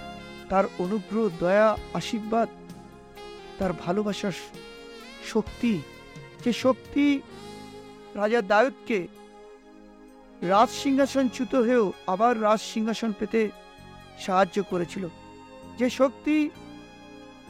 তার 0.48 0.64
অনুগ্রহ, 0.78 1.28
দয়া, 1.40 1.76
আশীর্বাদ, 1.94 2.48
তার 3.58 3.72
ভালোবাসার 3.72 4.32
শক্তি, 5.26 5.82
যে 6.44 6.52
শক্তি 6.52 7.20
রাজা 8.14 8.42
দায়ুদকে 8.42 9.06
রাজ 10.42 10.68
সিংহাসনচ্যুত 10.68 11.54
হয়েও 11.54 11.92
আবার 12.06 12.42
রাজ 12.42 12.60
সিংহাসন 12.60 13.12
পেতে 13.18 13.50
সাহায্য 14.18 14.62
করেছিল। 14.70 15.08
যে 15.78 15.90
শক্তি 15.90 16.50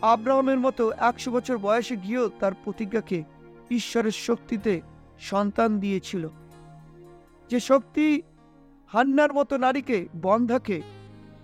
আব্রাহামের 0.03 0.59
মতো 0.59 0.91
একশো 0.91 1.31
বছর 1.31 1.59
বয়সে 1.59 1.97
গিয়েও 1.97 2.31
তার 2.41 2.53
প্রতিজ্ঞাকে 2.65 3.23
ঈশ্বরের 3.71 4.11
শক্তিতে 4.11 4.81
সন্তান 5.19 5.81
দিয়েছিল। 5.81 6.29
যে 7.49 7.61
শক্তি 7.61 8.23
হান্নার 8.87 9.33
মতো 9.33 9.57
নারীকে, 9.57 10.09
বন্ধাকে, 10.23 10.83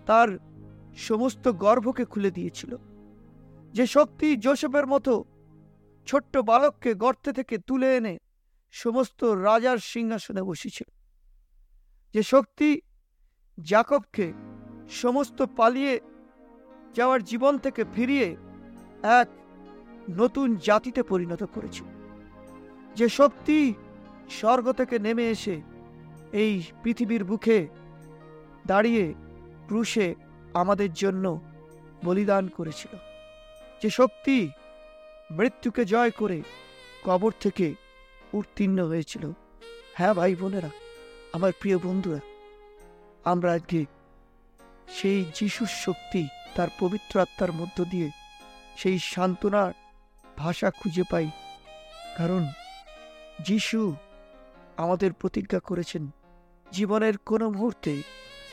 তার 0.06 0.28
সমস্ত 0.96 1.48
গর্ভকে 1.48 2.04
খুলে 2.04 2.30
দিয়েছিল। 2.30 2.76
যে 3.72 3.86
শক্তি 3.86 4.36
জোসেফের 4.36 4.86
মতো 4.86 5.24
ছোট্ট 6.06 6.36
বালককে 6.36 6.94
গর্তে 6.94 7.32
থেকে 7.32 7.58
তুলে 7.58 7.96
এনে 7.96 8.18
সমস্ত 8.70 9.24
রাজার 9.24 9.78
সিংহাসনে 9.78 10.42
বসেছিল। 10.42 10.92
যে 12.14 12.22
শক্তি 12.22 12.80
জাকবকে 13.62 14.32
সমস্ত 14.88 15.42
পালিয়ে 15.42 16.00
যাওয়ার 16.94 17.24
জীবন 17.24 17.58
থেকে 17.58 17.84
ফিরিয়ে 17.94 18.36
এক 19.02 19.28
নতুন 20.16 20.56
জাতিতে 20.56 21.02
পরিণত 21.02 21.44
করেছিল। 21.44 21.95
যে 22.96 23.08
শক্তি 23.08 23.74
স্বর্গ 24.30 24.72
থেকে 24.72 24.98
নেমে 24.98 25.30
এসে 25.30 25.60
এই 26.32 26.62
পৃথিবীর 26.82 27.24
বুকে 27.24 27.68
দাঁড়িয়ে 28.66 29.14
ক্রুশে 29.66 30.14
আমাদের 30.54 30.92
জন্য 30.92 31.40
বলিদান 32.04 32.48
করেছিল। 32.48 32.96
যে 33.82 33.90
শক্তি 33.90 34.50
মৃত্যুকে 35.30 35.84
জয় 35.84 36.10
করে 36.10 36.42
কবর 37.04 37.32
থেকে 37.40 37.74
উত্তীর্ণ 38.32 38.78
হয়েছিল। 38.86 39.30
হ্যাঁ 39.94 40.14
ভাই 40.14 40.34
বোনেরা, 40.34 40.68
আমার 41.32 41.52
প্রিয় 41.60 41.78
বন্ধুরা, 41.78 42.20
আমরা 43.24 43.52
আজকে 43.52 43.84
সেই 44.88 45.24
যিশুর 45.34 45.66
শক্তি, 45.66 46.28
তার 46.54 46.68
পবিত্র 46.80 47.20
আত্মার 47.20 47.52
মধ্য 47.52 47.84
দিয়ে 47.84 48.10
সেই 48.76 48.98
সান্ত্বনার 48.98 49.72
ভাষা 50.36 50.70
খুঁজে 50.70 51.02
পাই। 51.10 51.30
কারণ 52.18 52.46
যিশু 53.40 53.94
আমাদের 54.76 55.12
প্রতিজ্ঞা 55.12 55.58
করেছেন, 55.58 56.10
জীবনের 56.72 57.18
কোনো 57.18 57.50
মুহূর্তে 57.50 58.02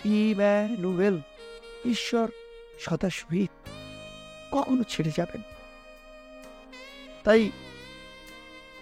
ইম্যানুয়েল 0.05 1.19
ঈশ্বর 1.85 2.27
সদা 2.79 3.09
সুহিত 3.09 3.69
কখনো 4.51 4.83
ছেড়ে 4.83 5.11
যাবেন। 5.15 5.41
তাই 7.23 7.51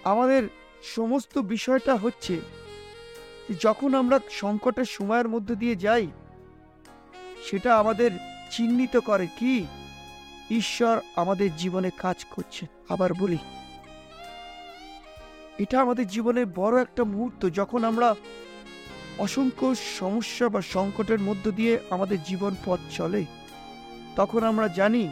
আমাদের 0.03 0.47
সমস্ত 0.83 1.37
বিষয়টা 1.37 1.95
হচ্ছে 1.95 2.41
যখন 3.59 3.95
আমরা 3.95 4.19
সংকটের 4.29 4.85
সময়ের 4.85 5.27
মধ্যে 5.27 5.55
দিয়ে 5.55 5.75
যাই, 5.75 6.07
সেটা 7.45 7.77
আমাদের 7.77 8.11
চিহ্নিত 8.51 8.97
করে 8.97 9.27
কি? 9.27 9.65
ঈশ্বর 10.51 11.01
আমাদের 11.15 11.55
জীবনে 11.55 11.89
কাজ 11.97 12.25
করছে। 12.25 12.65
আবার 12.89 13.13
বলি 13.13 13.37
এটা 15.61 15.81
আমাদের 15.81 16.07
জীবনে 16.07 16.45
বড় 16.45 16.81
একটা 16.81 17.03
মুহূর্ত, 17.03 17.49
যখন 17.49 17.83
আমরা 17.83 18.15
অসংখ্য 19.17 19.75
সমস্যা 19.99 20.49
বা 20.49 20.61
সংকটের 20.61 21.19
মধ্য 21.19 21.51
দিয়ে 21.51 21.79
আমাদের 21.89 22.23
জীবন 22.23 22.55
পথ 22.65 22.79
চলে। 22.97 23.25
তখন 24.15 24.43
আমরা 24.43 24.67
জানি 24.67 25.09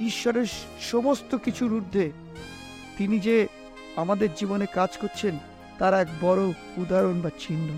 ঈশ্বরের 0.00 0.46
সমস্ত 0.80 1.36
কিছুর 1.36 1.74
ঊর্ধ্বে 1.74 2.12
তিনি 2.98 3.18
যে 3.18 3.48
আমাদের 3.96 4.28
জীবনে 4.36 4.66
কাজ 4.66 4.98
করছেন, 4.98 5.38
তার 5.78 5.94
এক 5.94 6.08
বড় 6.20 6.42
উদাহরণ 6.76 7.20
বা 7.20 7.30
চিহ্ন। 7.38 7.68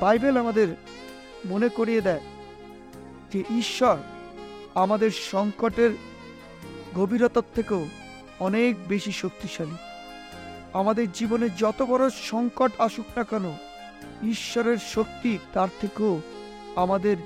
বাইবেল 0.00 0.36
আমাদের 0.36 0.68
মনে 1.46 1.68
করিয়ে 1.68 2.00
দেয় 2.00 2.24
যে 3.32 3.40
ঈশ্বর 3.58 3.96
আমাদের 4.74 5.10
সংকটের 5.10 5.90
গভীরতার 6.94 7.42
থেকেও 7.54 7.82
অনেক 8.40 8.76
বেশি 8.88 9.12
শক্তিশালী। 9.12 9.87
আমাদের 10.80 11.12
জীবনে 11.12 11.48
যত 11.58 11.82
বড় 11.82 12.10
সংকট 12.10 12.72
আসুক 12.78 13.18
না 13.18 13.24
কেন, 13.24 13.46
ঈশ্বরের 14.28 14.78
শক্তি 14.78 15.38
তার 15.52 15.68
থেকেও 15.80 16.20
আমাদের 16.76 17.16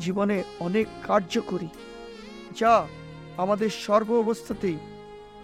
জীবনে 0.00 0.36
অনেক 0.60 0.86
কার্যকরী, 1.02 1.68
যা 2.60 2.86
আমাদের 3.36 3.70
সর্ব 3.70 4.12
অবস্থাতেই 4.12 4.76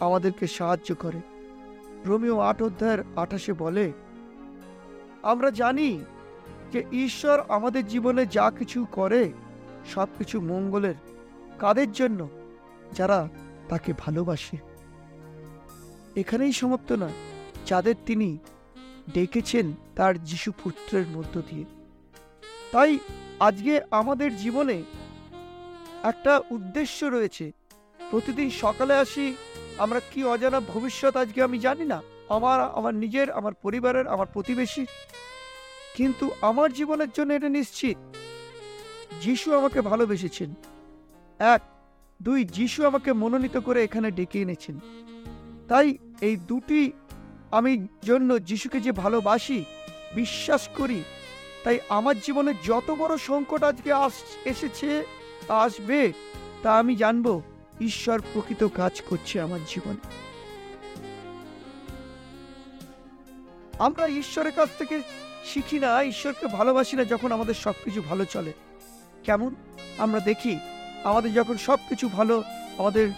আমাদেরকে 0.00 0.46
সাহায্য 0.46 0.94
করে। 0.94 1.20
রোমিও 2.04 2.38
আট 2.38 2.62
অধ্যায়ের 2.62 3.02
আঠাশে 3.16 3.52
বলে, 3.52 3.92
আমরা 5.22 5.50
জানি 5.50 6.04
যে 6.72 6.84
ঈশ্বর 6.92 7.42
আমাদের 7.48 7.86
জীবনে 7.86 8.26
যা 8.26 8.46
কিছু 8.58 8.86
করে, 8.92 9.22
সব 9.94 10.08
কিছু 10.18 10.40
মঙ্গলের 10.40 10.94
কাদের 11.58 11.92
জন্য? 11.92 12.28
যারা 12.96 13.28
তাকে 13.68 13.92
ভালোবাসে। 13.98 14.56
এখানেই 16.16 16.52
সমাপ্ত 16.52 16.92
নয়। 16.92 17.18
যাদের 17.66 17.94
তিনি 18.06 18.38
ডেকেছেন 19.14 19.72
তার 19.96 20.24
যিশু 20.24 20.52
পুত্রের 20.62 21.06
মধ্য 21.06 21.42
দিয়ে। 21.50 21.64
তাই 22.72 22.98
আজকে 23.40 23.80
আমাদের 23.90 24.36
জীবনে 24.36 24.82
একটা 26.02 26.42
উদ্দেশ্য 26.50 27.04
রয়েছে। 27.04 27.52
প্রতিদিন 28.10 28.50
সকালে 28.50 28.94
আসি, 28.94 29.34
আমরা 29.78 30.00
কি 30.00 30.24
অজানা 30.24 30.60
ভবিষ্যৎ 30.60 31.16
আজকে 31.16 31.42
আমি 31.42 31.58
জানি 31.58 31.84
না। 31.84 32.02
আমার 32.28 32.60
আমার 32.60 32.94
নিজের, 32.94 33.32
আমার 33.32 33.54
পরিবারের, 33.54 34.06
আমার 34.06 34.26
প্রতিবেশী 34.26 34.86
কিন্তু 35.94 36.30
আমার 36.40 36.72
জীবনের 36.72 37.08
জন্য 37.14 37.32
এটা 37.32 37.48
নিশ্চিত। 37.48 37.96
যিশু 39.20 39.54
আমাকে 39.54 39.80
ভালোবেসেছেন। 39.80 40.54
এক, 41.38 41.60
দুই, 42.22 42.44
যিশু 42.44 42.86
আমাকে 42.86 43.12
মনোনীত 43.12 43.56
করে 43.56 43.84
এখানে 43.84 44.10
ডেকে 44.10 44.42
এনেছেন। 44.42 44.80
তাই 45.68 45.98
এই 46.20 46.36
দুটি 46.36 46.92
আমি 47.52 47.86
জন্য 48.02 48.44
যিশুকে 48.44 48.80
যে 48.80 48.92
ভালোবাসি, 48.92 49.64
বিশ্বাস 50.14 50.68
করি। 50.68 51.02
তাই 51.64 51.78
আমার 51.88 52.20
জীবনে 52.20 52.54
যত 52.64 52.90
বড় 52.90 53.18
সংকট 53.18 53.62
আজকে 53.62 53.92
আস, 53.92 54.12
এসেছে, 54.44 55.06
তা 55.46 55.58
আসবে, 55.58 56.12
তা 56.62 56.78
আমি 56.78 56.96
জানব। 56.96 57.42
ঈশ্বর 57.80 58.22
প্রকৃত 58.32 58.68
কাজ 58.74 59.02
করছে 59.02 59.40
আমার 59.40 59.60
জীবনে। 59.68 59.96
আমরা 63.78 64.06
ঈশ্বরের 64.06 64.52
কাছ 64.52 64.68
থেকে 64.78 65.02
শিখি 65.44 65.78
না, 65.78 66.02
ঈশ্বরকে 66.02 66.46
ভালোবাসি 66.46 66.96
না 66.96 67.04
যখন 67.04 67.32
আমাদের 67.32 67.54
সব 67.54 67.74
কিছু 67.84 68.02
ভালো 68.02 68.24
চলে। 68.24 68.52
কেমন? 69.24 69.54
আমরা 69.98 70.20
দেখি, 70.20 70.58
আমাদের 71.04 71.34
যখন 71.34 71.56
সব 71.56 71.78
কিছু 71.88 72.08
ভালো, 72.08 72.42
আমাদের 72.78 73.08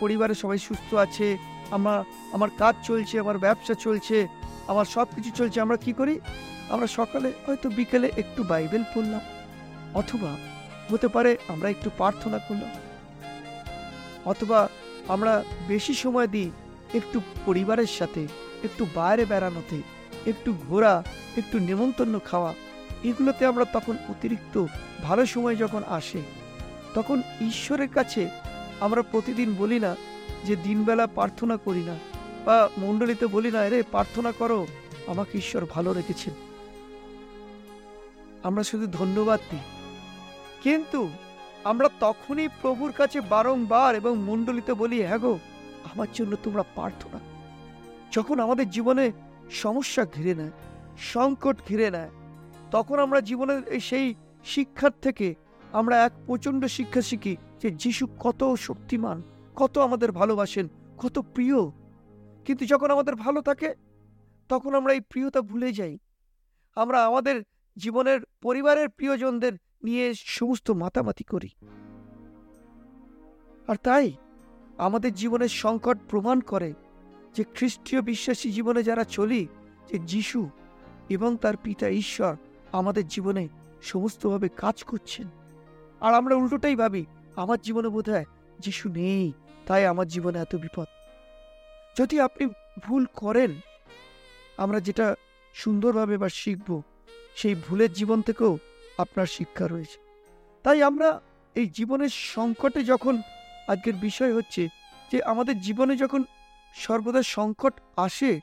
পরিবারের 0.00 0.34
সবাই 0.34 0.58
সুস্থ 0.58 0.94
আছে 0.94 1.53
আমার 1.70 2.04
আমার 2.32 2.50
কাজ 2.58 2.74
চলছে, 2.82 3.20
আমার 3.20 3.38
ব্যবসা 3.38 3.74
চলছে, 3.74 4.28
আমার 4.66 4.84
সব 4.84 5.06
কিছু 5.14 5.30
চলছে, 5.30 5.60
আমরা 5.60 5.76
কি 5.76 5.92
করি? 5.92 6.20
আমরা 6.70 6.86
সকালে 6.86 7.32
হয়তো 7.46 7.68
বিকেলে 7.68 8.10
একটু 8.16 8.42
বাইবেল 8.42 8.82
পড়লাম, 8.94 9.20
অথবা 9.94 10.36
হতে 10.90 11.08
পারে 11.08 11.36
আমরা 11.48 11.68
একটু 11.70 11.90
প্রার্থনা 11.96 12.38
করলাম, 12.38 12.70
অথবা 14.24 14.68
আমরা 15.08 15.42
বেশি 15.68 15.94
সময় 15.94 16.26
দিই 16.26 16.50
একটু 16.94 17.20
পরিবারের 17.46 17.86
সাথে, 17.86 18.28
একটু 18.64 18.86
বাইরে 18.94 19.24
বেড়ানোতে, 19.24 19.82
একটু 20.26 20.54
ঘোরা, 20.68 21.02
একটু 21.36 21.58
নেমন্তন্ন 21.58 22.18
খাওয়া, 22.24 22.54
এগুলোতে 23.04 23.46
আমরা 23.46 23.64
তখন 23.72 23.96
অতিরিক্ত 24.08 24.66
ভালো 25.02 25.26
সময় 25.26 25.56
যখন 25.56 25.82
আসে, 25.88 26.22
তখন 26.94 27.22
ঈশ্বরের 27.40 27.88
কাছে 27.88 28.28
আমরা 28.80 29.02
প্রতিদিন 29.02 29.54
বলি 29.58 29.78
না 29.78 29.96
যে 30.46 30.56
দিনবেলা 30.56 31.06
প্রার্থনা 31.06 31.56
করি 31.56 31.84
না, 31.84 31.96
বা 32.44 32.68
মণ্ডলীতে 32.78 33.26
বলি 33.26 33.50
না 33.50 33.68
রে 33.68 33.82
প্রার্থনা 33.82 34.32
করো, 34.32 34.66
আমাকে 35.06 35.38
ঈশ্বর 35.38 35.64
ভালো 35.64 35.92
রেখেছেন। 35.92 36.34
আমরা 38.42 38.62
শুধু 38.62 38.86
ধন্যবাদ 38.86 39.40
দিই। 39.50 39.58
কিন্তু 40.62 41.10
আমরা 41.64 41.88
তখনই 42.00 42.48
প্রভুর 42.62 42.92
কাছে 42.92 43.20
বারংবার 43.20 43.94
এবং 43.94 44.18
মণ্ডলীতে 44.18 44.74
বলি 44.74 45.02
হ্যাঁ 45.02 45.18
গো, 45.18 45.38
আমার 45.84 46.06
জন্য 46.12 46.36
তোমরা 46.42 46.62
প্রার্থনা। 46.62 47.20
যখন 48.12 48.40
আমাদের 48.40 48.70
জীবনে 48.70 49.12
সমস্যা 49.50 50.06
ঘিরে 50.14 50.34
নেয়, 50.34 50.50
সংকট 50.98 51.56
ঘিরে 51.68 51.90
নেয়, 51.90 52.10
তখন 52.70 52.98
আমরা 52.98 53.20
জীবনের 53.20 53.80
সেই 53.80 54.14
শিক্ষার 54.44 54.90
থেকে 55.02 55.34
আমরা 55.72 56.04
এক 56.04 56.12
প্রচণ্ড 56.26 56.66
শিক্ষা 56.66 57.02
শিখি 57.02 57.36
যে, 57.62 57.70
যিশু 57.70 58.06
কত 58.20 58.54
শক্তিমান। 58.54 59.22
কত 59.56 59.78
আমাদের 59.78 60.12
ভালোবাসেন, 60.12 60.68
কত 60.98 61.18
প্রিয়। 61.18 61.56
কিন্তু 62.44 62.66
যখন 62.66 62.90
আমাদের 62.90 63.14
ভালো 63.14 63.40
থাকে, 63.40 63.74
তখন 64.48 64.74
আমরা 64.74 64.92
এই 64.92 65.00
প্রিয়তা 65.00 65.40
ভুলে 65.40 65.72
যাই। 65.72 65.98
আমরা 66.74 67.04
আমাদের 67.06 67.42
জীবনের 67.76 68.20
পরিবারের 68.42 68.88
প্রিয়জনদের 68.88 69.52
নিয়ে 69.82 70.14
সমস্ত 70.14 70.70
মাতামাতি 70.70 71.24
করি। 71.24 71.48
আর 73.68 73.76
তাই 73.76 74.12
আমাদের 74.78 75.14
জীবনের 75.14 75.48
সংকট 75.48 75.98
প্রমাণ 76.08 76.40
করে 76.40 76.74
যে 77.34 77.44
খ্রিস্টীয় 77.44 78.02
বিশ্বাসী 78.02 78.50
জীবনে 78.50 78.82
যারা 78.82 79.04
চলি, 79.04 79.46
যে 79.88 79.98
যিশু 79.98 80.48
এবং 81.08 81.36
তার 81.36 81.56
পিতা 81.56 81.88
ঈশ্বর 81.88 82.36
আমাদের 82.72 83.08
জীবনে 83.08 83.48
সমস্তভাবে 83.82 84.48
কাজ 84.48 84.84
করছেন। 84.84 85.28
আর 86.00 86.14
আমরা 86.14 86.34
উল্টোটাই 86.34 86.76
ভাবি, 86.76 87.06
আমার 87.36 87.58
জীবনে 87.60 87.88
বোধ 87.88 88.10
হয় 88.10 88.24
যিশু 88.58 88.88
নেই। 88.88 89.32
তাই 89.66 89.86
আমার 89.86 90.08
জীবনে 90.08 90.38
এত 90.38 90.56
বিপদ। 90.56 90.86
যদি 91.98 92.20
আপনি 92.20 92.48
ভুল 92.78 93.06
করেন, 93.06 93.60
আমরা 94.56 94.80
যেটা 94.80 95.14
সুন্দরভাবে 95.54 96.18
বা 96.18 96.28
শিখব, 96.28 96.82
সেই 97.36 97.54
ভুলের 97.54 97.92
জীবন 97.92 98.22
থেকেও 98.22 98.58
আপনার 98.98 99.26
শিক্ষা 99.26 99.66
রয়েছে। 99.66 100.00
তাই 100.62 100.82
আমরা 100.82 101.20
এই 101.54 101.66
জীবনের 101.66 102.08
সংকটে 102.08 102.84
যখন, 102.84 103.22
আজকের 103.68 103.94
বিষয় 103.94 104.34
হচ্ছে 104.34 104.68
যে 105.12 105.22
আমাদের 105.22 105.60
জীবনে 105.60 105.96
যখন 105.96 106.24
সর্বদা 106.74 107.22
সংকট 107.22 107.80
আসে, 107.96 108.40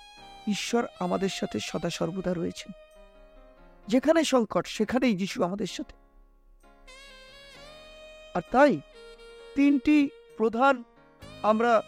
ঈশ্বর 0.47 0.87
আমাদের 0.99 1.29
সাথে 1.29 1.59
সদা 1.59 1.89
সর্বদা 1.89 2.33
রয়েছেন। 2.33 2.71
যেখানে 3.87 4.23
সংকট, 4.23 4.67
সেখানেই 4.67 5.15
যিশু 5.15 5.43
আমাদের 5.43 5.67
সাথে। 5.67 5.93
আর 8.33 8.41
তাই 8.51 8.81
তিনটি 9.55 10.09
প্রধান 10.37 10.83
আমরা 11.43 11.81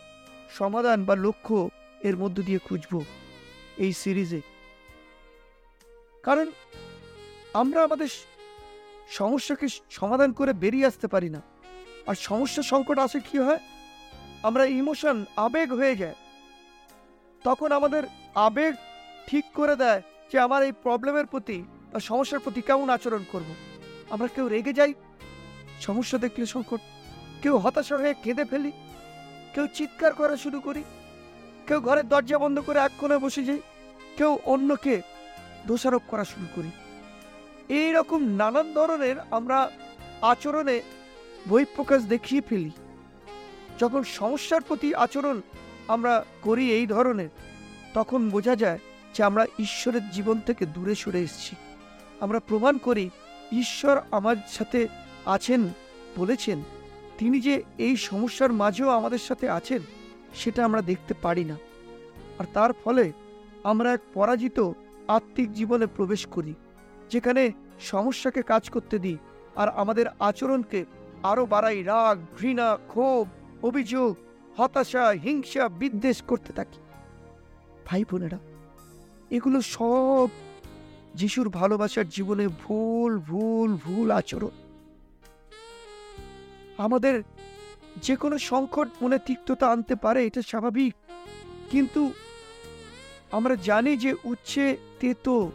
সমাধান 0.49 1.05
বা 1.05 1.15
লক্ষ্য 1.15 1.69
এর 2.03 2.17
মধ্য 2.17 2.41
দিয়ে 2.41 2.59
খুঁজব 2.59 3.03
এই 3.77 3.93
সিরিজে। 3.93 4.41
কারণ 6.23 6.51
আমরা 7.53 7.83
আমাদের 7.83 8.07
সমস্যাকে 9.09 9.67
সমাধান 9.89 10.31
করে 10.33 10.53
বেরিয়ে 10.53 10.85
আসতে 10.85 11.07
পারি 11.07 11.29
না। 11.29 11.41
আর 12.07 12.15
সমস্যা 12.15 12.63
সংকট 12.63 12.97
আসে 12.99 13.19
কি 13.19 13.37
হয়? 13.37 13.59
আমরা 14.43 14.65
ইমোশন 14.65 15.25
আবেগ 15.35 15.73
হয়ে 15.73 15.95
যায়। 15.95 16.15
তখন 17.43 17.71
আমাদের 17.71 18.03
আবেগ 18.35 18.73
ঠিক 19.27 19.45
করে 19.53 19.75
দেয় 19.75 20.01
যে 20.31 20.39
আমার 20.39 20.63
এই 20.63 20.71
প্রবলেমের 20.83 21.25
প্রতি 21.25 21.63
বা 21.93 21.99
সমস্যার 21.99 22.39
প্রতি 22.39 22.61
কেমন 22.61 22.89
আচরণ 22.89 23.23
করব। 23.31 23.55
আমরা 24.09 24.27
কেউ 24.27 24.47
রেগে 24.47 24.73
যাই, 24.73 24.93
সমস্যা 25.81 26.17
দেখলে 26.17 26.45
সংকট, 26.45 26.81
কেউ 27.41 27.57
হতাশা 27.57 27.97
হয়ে 27.97 28.13
কেঁদে 28.23 28.45
ফেলি 28.45 28.71
কেউ 29.53 29.67
চিৎকার 29.67 30.13
করা 30.13 30.37
শুরু 30.37 30.59
করি। 30.59 30.83
কেউ 31.67 31.81
ঘরের 31.81 32.07
দরজা 32.07 32.37
বন্ধ 32.37 32.59
করে 32.59 32.79
এক 32.79 32.91
কোণে 32.97 33.17
বসে 33.17 33.43
যাই। 33.43 33.61
কেউ 34.17 34.37
অন্যকে 34.45 35.01
দোষারোপ 35.67 36.01
করা 36.07 36.25
শুরু 36.25 36.47
করি। 36.55 36.71
এই 37.69 37.91
রকম 37.91 38.23
নানান 38.23 38.73
ধরনের 38.73 39.15
আমরা 39.31 39.71
আচরণে 40.21 40.81
বহিঃপ্রকাশ 41.49 42.03
দেখিয়ে 42.03 42.41
ফেলি। 42.41 42.71
যখন 43.79 44.03
সমস্যার 44.03 44.61
প্রতি 44.61 44.95
আচরণ 44.95 45.41
আমরা 45.87 46.25
করি 46.41 46.71
এই 46.71 46.87
ধরনের, 46.87 47.29
তখন 47.93 48.29
বোঝা 48.29 48.55
যায় 48.55 48.79
যে 49.13 49.23
আমরা 49.23 49.45
ঈশ্বরের 49.59 50.09
জীবন 50.09 50.39
থেকে 50.39 50.65
দূরে 50.65 50.95
সরে 50.95 51.19
এসেছি। 51.19 51.55
আমরা 52.19 52.39
প্রমাণ 52.39 52.77
করি, 52.77 53.09
ঈশ্বর 53.51 54.01
আমার 54.11 54.35
সাথে 54.47 54.87
আছেন 55.25 55.69
বলেছেন। 56.17 56.63
তিনি 57.17 57.37
যে 57.47 57.53
এই 57.85 57.95
সমস্যার 58.09 58.51
মাঝেও 58.61 58.89
আমাদের 58.99 59.21
সাথে 59.27 59.45
আছেন, 59.57 59.81
সেটা 60.39 60.61
আমরা 60.67 60.81
দেখতে 60.91 61.13
পারি 61.25 61.43
না। 61.51 61.57
আর 62.39 62.45
তার 62.55 62.71
ফলে 62.83 63.05
আমরা 63.71 63.89
এক 63.93 64.01
পরাজিত 64.15 64.57
আত্মিক 65.15 65.49
জীবনে 65.59 65.87
প্রবেশ 65.97 66.21
করি, 66.35 66.53
যেখানে 67.11 67.43
সমস্যাকে 67.91 68.41
কাজ 68.51 68.63
করতে 68.75 68.95
দিই 69.03 69.17
আর 69.61 69.67
আমাদের 69.81 70.05
আচরণকে 70.29 70.79
আরও 71.31 71.43
বাড়াই 71.53 71.79
রাগ, 71.91 72.17
ঘৃণা, 72.37 72.69
ক্ষোভ, 72.91 73.25
অভিযোগ, 73.67 74.11
হতাশা, 74.57 75.05
হিংসা, 75.23 75.63
বিদ্বেষ 75.81 76.17
করতে 76.29 76.51
থাকি। 76.57 76.79
ভাই 77.87 78.03
বোনেরা, 78.09 78.39
এগুলো 79.35 79.59
সব 79.75 80.27
যিশুর 81.19 81.47
ভালোবাসার 81.59 82.07
জীবনে 82.15 82.45
ভুল 82.63 83.11
ভুল 83.29 83.69
ভুল 83.85 84.07
আচরণ। 84.19 84.55
আমাদের 86.77 87.23
যে 87.97 88.15
কোনো 88.15 88.37
সংকট 88.37 88.87
মনে 89.01 89.19
তিক্ততা 89.19 89.67
আনতে 89.67 89.95
পারে, 89.95 90.25
এটা 90.25 90.41
স্বাভাবিক। 90.41 90.95
কিন্তু 91.71 92.13
আমরা 93.31 93.55
জানি 93.55 93.97
যে 93.97 94.15
উচ্ছে 94.23 94.77
তেতো, 94.99 95.51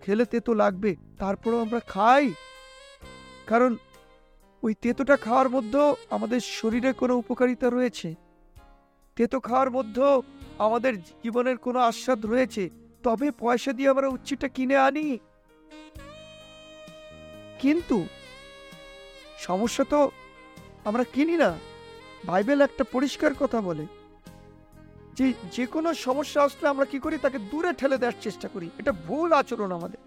খেলে 0.00 0.24
তেতো 0.24 0.54
লাগবে, 0.54 0.96
তারপরেও 1.18 1.60
আমরা 1.60 1.80
খাই। 1.80 2.32
কারণ 3.46 3.76
ওই 4.62 4.74
তেতোটা 4.74 5.16
খাওয়ার 5.16 5.48
মধ্যেও 5.50 5.96
আমাদের 6.10 6.40
শরীরে 6.40 6.92
কোনো 6.92 7.16
উপকারিতা 7.16 7.70
রয়েছে। 7.70 8.14
তেতো 9.16 9.40
খাওয়ার 9.40 9.70
মধ্যেও 9.70 10.22
আমাদের 10.58 11.02
জীবনের 11.02 11.56
কোনো 11.56 11.78
আস্বাদ 11.78 12.26
রয়েছে। 12.26 12.70
তবে 13.02 13.30
পয়সা 13.30 13.72
দিয়ে 13.72 13.88
আমরা 13.88 14.08
উচ্ছেটা 14.08 14.48
কিনে 14.48 14.76
আনি। 14.76 15.18
কিন্তু 17.58 18.06
সমস্যা 19.38 19.84
তো 19.84 20.10
আমরা 20.84 21.04
কিনি 21.04 21.36
না। 21.36 21.58
বাইবেল 22.24 22.60
একটা 22.60 22.84
পরিষ্কার 22.84 23.34
কথা 23.34 23.60
বলে। 23.60 23.86
যে 25.14 25.32
যে 25.52 25.66
কোনো 25.66 25.94
সমস্যা 25.94 26.42
আসলে 26.42 26.68
আমরা 26.68 26.84
কি 26.84 26.98
করি? 26.98 27.18
তাকে 27.18 27.38
দূরে 27.38 27.72
ঠেলে 27.72 27.98
দেওয়ার 27.98 28.20
চেষ্টা 28.20 28.48
করি। 28.48 28.70
এটা 28.78 28.92
ভুল 28.92 29.32
আচরণ 29.32 29.72
আমাদের। 29.72 29.98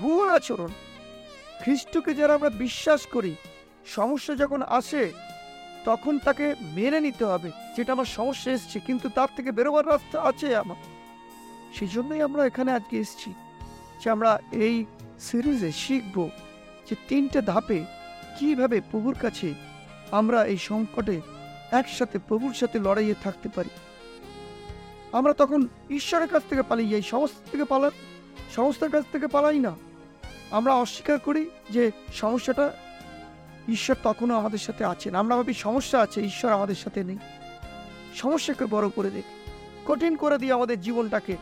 ভুল 0.00 0.28
আচরণ। 0.28 0.68
খ্রিস্টকে 1.62 2.14
যারা 2.14 2.34
আমরা 2.34 2.50
বিশ্বাস 2.50 3.06
করি, 3.06 3.34
সমস্যা 3.86 4.34
যখন 4.34 4.62
আসে, 4.62 5.12
তখন 5.84 6.18
তাকে 6.18 6.54
মেনে 6.60 7.00
নিতে 7.00 7.24
হবে 7.24 7.50
যেটা 7.76 7.92
আমার 7.92 8.04
সমস্যা 8.04 8.52
এসছে, 8.52 8.80
কিন্তু 8.80 9.08
তার 9.08 9.28
থেকে 9.36 9.52
বেরোবার 9.52 9.86
রাস্তা 9.86 10.22
আছে 10.22 10.56
আমার। 10.56 10.76
সেই 11.74 11.88
জন্যই 11.88 12.22
আমরা 12.22 12.46
এখানে 12.46 12.72
আজকে 12.72 12.98
এসেছি 12.98 13.34
যে 14.04 14.10
আমরা 14.10 14.40
এই 14.52 14.84
সিরিজে 15.20 15.72
শিখব 15.72 16.28
যে 16.90 16.96
তিনটে 17.08 17.42
ধাপে 17.42 17.84
কীভাবে 18.38 18.80
প্রভুর 18.80 19.16
কাছে 19.20 19.54
আমরা 20.10 20.44
এই 20.44 20.56
সংকটে 20.56 21.20
একসাথে 21.70 22.18
প্রভুর 22.18 22.54
সাথে 22.54 22.78
লড়াইয়ে 22.78 23.14
থাকতে 23.22 23.48
পারি? 23.48 23.68
আমরা 25.12 25.32
তখন 25.32 25.68
ঈশ্বরের 25.90 26.28
কাছ 26.28 26.42
থেকে 26.50 26.62
পালিয়ে 26.62 26.90
যাই 26.90 27.02
সমস্ত 27.02 27.50
থেকে 27.50 27.64
পালা 27.64 27.90
সমস্যার 28.56 28.90
কাছ 28.90 29.04
থেকে 29.12 29.26
পালাই 29.26 29.58
না। 29.58 29.76
আমরা 30.50 30.74
অস্বীকার 30.74 31.18
করি 31.18 31.50
যে 31.70 31.90
সমস্যাটা 32.14 32.76
ঈশ্বর 33.68 33.96
তখনও 34.02 34.34
আমাদের 34.34 34.58
সাথে 34.58 34.84
আছেন। 34.84 35.14
আমরা 35.14 35.36
ভাবি 35.36 35.54
সমস্যা 35.54 36.00
আছে, 36.00 36.20
ঈশ্বর 36.20 36.52
আমাদের 36.52 36.74
সাথে 36.74 37.04
নেই। 37.04 37.18
সমস্যাকে 38.14 38.66
বড় 38.66 38.88
করে 38.88 39.10
দেখ 39.10 39.24
কঠিন 39.86 40.16
করে 40.16 40.38
দিই 40.38 40.52
আমাদের 40.52 40.80
জীবনটাকে। 40.80 41.36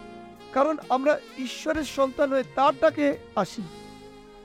কারণ 0.53 0.77
আমরা 0.89 1.21
ঈশ্বরের 1.39 1.85
সন্তান 1.85 2.31
হয়ে 2.31 2.43
তার 2.55 2.73
ডাকে 2.81 3.19
আসি। 3.37 3.63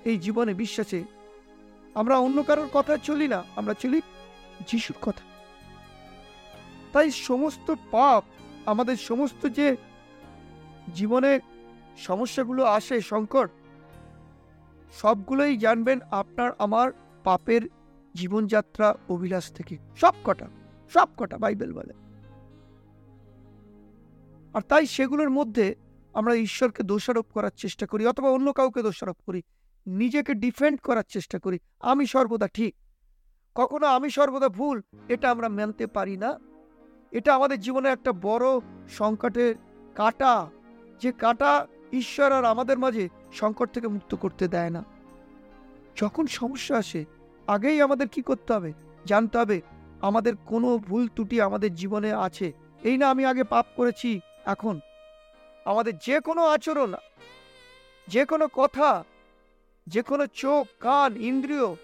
এই 0.05 0.17
জীবনে 0.17 0.53
বিশ্বাসে 0.53 1.03
আমরা 1.97 2.17
অন্য 2.17 2.43
কারোর 2.43 2.69
কথা 2.73 2.97
চলি 2.97 3.27
না, 3.27 3.43
আমরা 3.55 3.73
চলি 3.73 4.01
যিশুর 4.67 4.95
কথা। 5.01 5.23
তাই 6.93 7.11
সমস্ত 7.11 7.73
পাপ, 7.91 8.23
আমাদের 8.65 8.97
সমস্ত 8.97 9.47
যে 9.47 9.75
জীবনে 10.93 11.39
সমস্যাগুলো 11.97 12.63
আসে, 12.63 13.01
সংকট, 13.01 13.49
সবগুলোই 14.93 15.57
জানবেন 15.57 15.99
আপনার 16.11 16.51
আমার 16.57 16.91
পাপের 17.23 17.61
জীবনযাত্রা 18.15 18.95
অভিলাষ 19.09 19.51
থেকে। 19.51 19.77
সব 19.97 20.13
কটা 20.23 20.47
সব 20.93 21.09
কটা 21.17 21.37
বাইবেল 21.37 21.73
বলে। 21.73 21.93
আর 24.53 24.61
তাই 24.61 24.85
সেগুলোর 24.87 25.29
মধ্যে 25.29 25.75
আমরা 26.13 26.33
ঈশ্বরকে 26.35 26.83
দোষারোপ 26.83 27.25
করার 27.33 27.53
চেষ্টা 27.57 27.85
করি, 27.85 28.05
অথবা 28.05 28.29
অন্য 28.29 28.53
কাউকে 28.53 28.81
দোষারোপ 28.81 29.17
করি। 29.25 29.41
নিজেকে 29.87 30.33
ডিফেন্ড 30.33 30.81
করার 30.81 31.03
চেষ্টা 31.09 31.39
করি। 31.39 31.59
আমি 31.79 32.05
সর্বদা 32.05 32.47
ঠিক। 32.47 32.75
কখনো 33.55 33.87
আমি 33.87 34.09
সর্বদা 34.09 34.49
ভুল, 34.49 34.81
এটা 35.09 35.31
আমরা 35.31 35.49
মানতে 35.49 35.87
পারি 35.87 36.17
না। 36.17 36.39
এটা 37.11 37.35
আমাদের 37.35 37.59
জীবনে 37.59 37.89
একটা 37.89 38.11
বড় 38.11 38.45
সংকটের 38.89 39.55
কাটা। 39.95 40.47
যে 41.01 41.11
কাটা 41.11 41.67
ঈশ্বর 41.93 42.31
আর 42.31 42.45
আমাদের 42.45 42.79
মাঝে 42.79 43.09
সংকট 43.33 43.69
থেকে 43.69 43.87
মুক্ত 43.87 44.15
করতে 44.15 44.47
দেয় 44.47 44.69
না। 44.69 44.83
যখন 45.95 46.27
সমস্যা 46.27 46.77
আসে, 46.77 47.05
আগেই 47.47 47.81
আমাদের 47.81 48.07
কি 48.07 48.21
করতে 48.21 48.53
হবে? 48.53 48.73
জানতে 49.05 49.37
হবে, 49.37 49.61
আমাদের 50.01 50.33
কোনো 50.45 50.77
ভুল 50.77 51.07
ত্রুটি 51.07 51.41
আমাদের 51.41 51.75
জীবনে 51.75 52.13
আছে। 52.13 52.51
এই 52.83 52.97
না 52.97 53.09
আমি 53.09 53.25
আগে 53.25 53.43
পাপ 53.43 53.65
করেছি, 53.75 54.19
এখন। 54.45 54.79
আমাদের 55.65 55.97
যে 55.97 56.19
কোনো 56.19 56.45
আচরণ 56.45 56.93
যে 58.07 58.25
কোনো 58.25 58.47
কথা 58.53 59.03
যে 59.87 60.01
কোনো 60.01 60.27
চোখ, 60.27 60.67
কান, 60.79 61.17
ইন্দ্রিয়, 61.17 61.75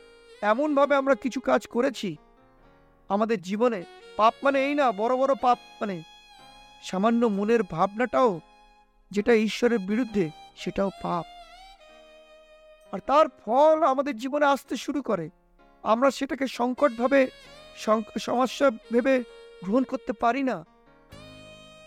এমনভাবে 0.41 0.95
আমরা 0.95 1.15
কিছু 1.15 1.39
কাজ 1.39 1.67
করেছি। 1.67 2.17
আমাদের 3.09 3.41
জীবনে 3.41 3.83
পাপ 4.17 4.33
মানে 4.43 4.65
এই 4.65 4.75
না, 4.75 4.91
বড় 4.91 5.17
বড় 5.17 5.35
পাপ 5.41 5.59
মানে। 5.81 6.03
সামান্য 6.83 7.25
মনের 7.25 7.63
ভাবনাটাও 7.63 8.39
যেটা 9.11 9.33
ঈশ্বরের 9.33 9.79
বিরুদ্ধে, 9.79 10.29
সেটাও 10.55 10.89
পাপ। 11.01 11.25
আর 12.93 12.99
তার 12.99 13.25
ফল 13.45 13.83
আমাদের 13.83 14.17
জীবনে 14.17 14.45
আসতে 14.45 14.75
শুরু 14.75 15.01
করে। 15.01 15.29
আমরা 15.83 16.11
সেটাকে 16.11 16.47
সংকটভাবে 16.47 17.27
সমস্যা 18.19 18.69
ভেবে 18.69 19.23
গ্রহণ 19.63 19.83
করতে 19.83 20.13
পারি 20.13 20.43
না। 20.43 20.65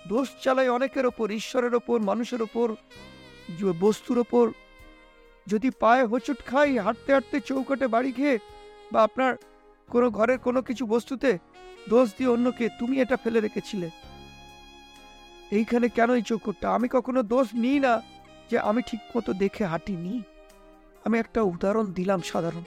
দোষ 0.09 0.29
চালাই 0.43 0.69
অনেকের 0.69 1.07
ওপর, 1.07 1.31
ঈশ্বরের 1.31 1.75
ওপর, 1.75 2.01
মানুষের 2.01 2.43
ওপর 2.43 2.75
বস্তুর 3.81 4.19
ওপর 4.19 4.51
যদি 5.47 5.71
পায়ে 5.71 6.05
হোঁচট 6.05 6.45
খাই, 6.47 6.79
হাঁটতে 6.79 7.13
হাঁটতে 7.13 7.41
চৌকাটে 7.41 7.87
বাড়ি 7.87 8.13
খেয়ে 8.13 8.39
বা 8.93 9.03
আপনার 9.03 9.37
কোনো 9.89 10.11
ঘরের 10.11 10.39
কোনো 10.39 10.63
কিছু 10.63 10.87
বস্তুতে 10.87 11.39
দোষ 11.89 12.15
দিয়ে 12.19 12.31
অন্যকে 12.31 12.69
তুমি 12.79 13.01
এটা 13.01 13.17
ফেলে 13.17 13.41
রেখেছিলে। 13.41 13.91
এইখানে 15.51 15.89
কেন 15.89 16.15
এই 16.15 16.23
চৌকটটা? 16.23 16.75
আমি 16.75 16.89
কখনো 16.89 17.23
দোষ 17.23 17.49
নিই 17.55 17.81
না 17.81 18.03
যে 18.51 18.59
আমি 18.59 18.83
ঠিক 18.83 19.17
মতো 19.17 19.33
দেখে 19.33 19.65
হাঁটিনি। 19.65 20.23
আমি 21.05 21.19
একটা 21.19 21.43
উদাহরণ 21.43 21.93
দিলাম 21.93 22.21
সাধারণ। 22.21 22.63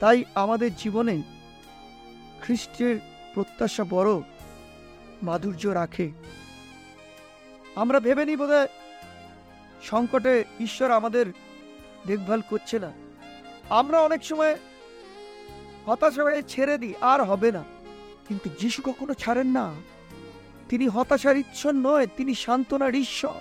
তাই 0.00 0.24
আমাদের 0.34 0.74
জীবনে 0.74 1.22
খ্রিস্টের 2.40 2.96
প্রত্যাশা 3.34 3.84
বড়, 3.90 4.20
মাধুর্য 5.22 5.66
রাখে। 5.68 6.10
আমরা 7.74 8.00
ভেবে 8.00 8.24
নিই 8.24 8.36
বোধ 8.36 8.50
সংকটে 9.82 10.44
ঈশ্বর 10.60 10.90
আমাদের 10.90 11.26
দেখভাল 12.06 12.42
করছে 12.50 12.78
না। 12.78 12.92
আমরা 13.70 14.00
অনেক 14.00 14.24
সময় 14.24 14.58
হতাশ 15.86 16.18
হয়ে 16.18 16.42
ছেড়ে 16.42 16.78
দিই, 16.78 16.94
আর 17.00 17.24
হবে 17.24 17.52
না। 17.52 17.64
কিন্তু 18.28 18.50
যিশু 18.58 18.82
কখনো 18.82 19.14
ছাড়েন 19.14 19.46
না। 19.46 19.74
তিনি 20.68 20.88
হতাশার 20.88 21.36
ঈশ্বর 21.36 21.72
নয়, 21.72 22.06
তিনি 22.16 22.34
সান্ত্বনার 22.34 22.94
ঈশ্বর। 22.94 23.40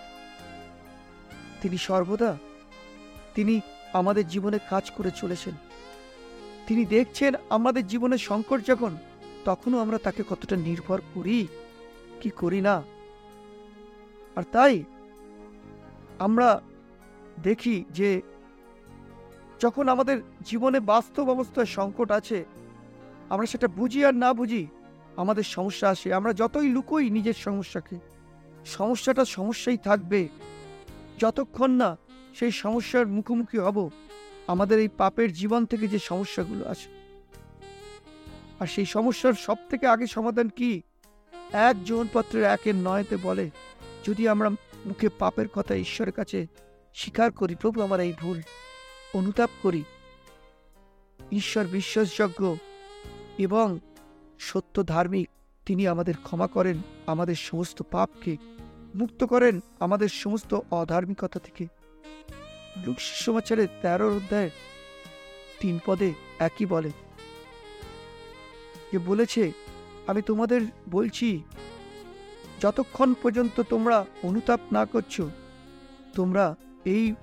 তিনি 1.62 1.78
সর্বদা 1.78 2.38
তিনি 3.36 3.62
আমাদের 3.93 4.28
জীবনে 4.28 4.60
কাজ 4.69 4.91
করে 4.91 5.12
চলেছেন। 5.12 5.54
তিনি 6.67 6.86
দেখছেন 6.86 7.34
আমাদের 7.49 7.88
জীবনে 7.88 8.17
সংকট 8.17 8.65
যখন, 8.65 8.97
তখনও 9.45 9.80
আমরা 9.80 9.97
তাকে 9.97 10.23
কতটা 10.30 10.56
নির্ভর 10.56 11.02
করি, 11.13 11.47
কি 12.21 12.30
করি 12.30 12.62
না। 12.62 12.84
আর 14.36 14.43
তাই 14.52 14.84
আমরা 16.25 16.49
দেখি 17.47 17.75
যে 17.97 18.10
যখন 19.63 19.86
আমাদের 19.93 20.17
জীবনে 20.49 20.79
বাস্তব 20.93 21.25
অবস্থায় 21.36 21.69
সংকট 21.77 22.10
আছে, 22.19 22.39
আমরা 23.29 23.45
সেটা 23.51 23.67
বুঝি 23.79 23.99
আর 24.08 24.15
না 24.23 24.29
বুঝি 24.39 24.63
আমাদের 25.21 25.45
সমস্যা 25.55 25.88
আসে। 25.93 26.08
আমরা 26.19 26.32
যতই 26.41 26.69
লুকোই 26.75 27.05
নিজের 27.17 27.38
সমস্যাকে, 27.45 27.97
সমস্যাটা 28.75 29.23
সমস্যাই 29.38 29.79
থাকবে। 29.88 30.21
যতক্ষণ 31.21 31.71
না 31.82 31.89
সেই 32.38 32.53
সমস্যার 32.63 33.05
মুখোমুখি 33.15 33.58
হব, 33.65 33.77
আমাদের 34.53 34.77
এই 34.86 34.89
পাপের 35.01 35.29
জীবন 35.34 35.62
থেকে 35.71 35.86
যে 35.93 35.99
সমস্যাগুলো 36.10 36.63
আছে 36.73 36.89
আর 38.60 38.67
সেই 38.73 38.88
সমস্যার 38.95 39.36
সব 39.45 39.58
থেকে 39.69 39.86
আগে 39.88 40.05
সমাধান 40.08 40.47
কি? 40.60 40.71
এক 41.67 41.75
জীবনপত্রের 41.86 42.45
একের 42.55 42.77
নয়তে 42.88 43.15
বলে, 43.27 43.45
যদি 44.08 44.23
আমরা 44.34 44.49
মুখে 44.86 45.10
পাপের 45.10 45.48
কথা 45.48 45.76
ঈশ্বরের 45.76 46.13
কাছে 46.13 46.48
স্বীকার 46.96 47.32
করি। 47.32 47.56
প্রভু, 47.56 47.82
আমার 47.82 48.00
এই 48.00 48.13
ভুল। 48.20 48.42
অনুতাপ 49.13 49.50
করি। 49.62 49.84
ঈশ্বর 51.32 51.65
বিশ্বাসযোগ্য 51.65 52.58
এবং 53.38 53.80
সত্য 54.39 54.84
ধার্মিক। 54.84 55.30
তিনি 55.65 55.88
আমাদের 55.88 56.13
ক্ষমা 56.24 56.48
করেন, 56.48 56.82
আমাদের 57.08 57.36
সমস্ত 57.36 57.82
পাপকে 57.92 58.38
মুক্ত 58.96 59.24
করেন, 59.24 59.60
আমাদের 59.80 60.10
সমস্ত 60.10 60.60
অধার্মিকতা 60.72 61.39
থেকে। 61.39 61.68
সমাচারের 63.00 63.68
তেরো 63.82 64.15
অধ্যায় 64.15 64.50
তিন 65.60 65.80
পদে 65.86 66.13
একই 66.39 66.65
বলে। 66.65 66.92
বলেছে, 69.06 69.52
আমি 70.08 70.22
তোমাদের 70.22 70.62
বলছি 70.92 71.44
যতক্ষণ 72.60 73.13
পর্যন্ত 73.13 73.62
তোমরা 73.62 74.06
অনুতাপ 74.24 74.60
না 74.72 74.86
করছ, 74.86 75.22
তোমরা 76.15 76.56
এই 76.86 77.13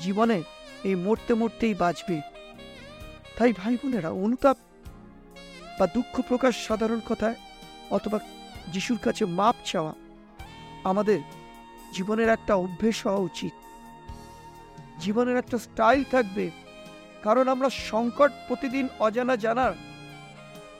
জীবনে 0.00 0.42
এই 0.84 0.94
মরতে 0.94 1.34
মরতেই 1.34 1.74
বাঁচবে। 1.74 2.20
তাই 3.36 3.52
ভাই 3.52 3.74
বোনেরা 3.74 4.10
অনুতাপ 4.10 4.56
বা 5.80 5.86
দুঃখ 5.86 6.20
প্রকাশ 6.28 6.66
সাধারণ 6.66 7.00
কথায় 7.08 7.34
অথবা 7.90 8.18
যিশুর 8.72 8.98
কাছে 8.98 9.24
মাপ 9.24 9.54
চাওয়া 9.64 9.94
আমাদের 10.84 11.20
জীবনের 11.92 12.28
একটা 12.28 12.54
অভ্যেস 12.54 13.06
হওয়া 13.06 13.18
উচিত। 13.18 13.52
জীবনের 15.00 15.36
একটা 15.36 15.58
স্টাইল 15.58 16.04
থাকবে। 16.10 16.50
কারণ 17.22 17.48
আমরা 17.48 17.70
সংকট 17.70 18.32
প্রতিদিন 18.48 18.88
অজানা 18.98 19.36
জানার 19.36 19.72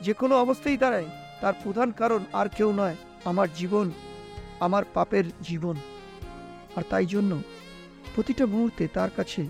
যে 0.00 0.12
কোনো 0.12 0.34
অবস্থায় 0.36 0.76
দাঁড়ায় 0.76 1.08
তার 1.40 1.52
প্রধান 1.62 1.90
কারণ 1.90 2.24
আর 2.32 2.48
কেউ 2.48 2.72
নয়। 2.72 2.96
আমার 3.24 3.48
জীবন, 3.52 3.90
আমার 4.60 4.84
পাপের 4.94 5.24
জীবন। 5.42 5.76
আর 6.76 6.82
তাই 6.90 7.06
জন্য 7.06 7.42
প্রতিটা 8.14 8.46
মুহূর্তে 8.46 8.88
তার 8.88 9.10
কাছে 9.16 9.48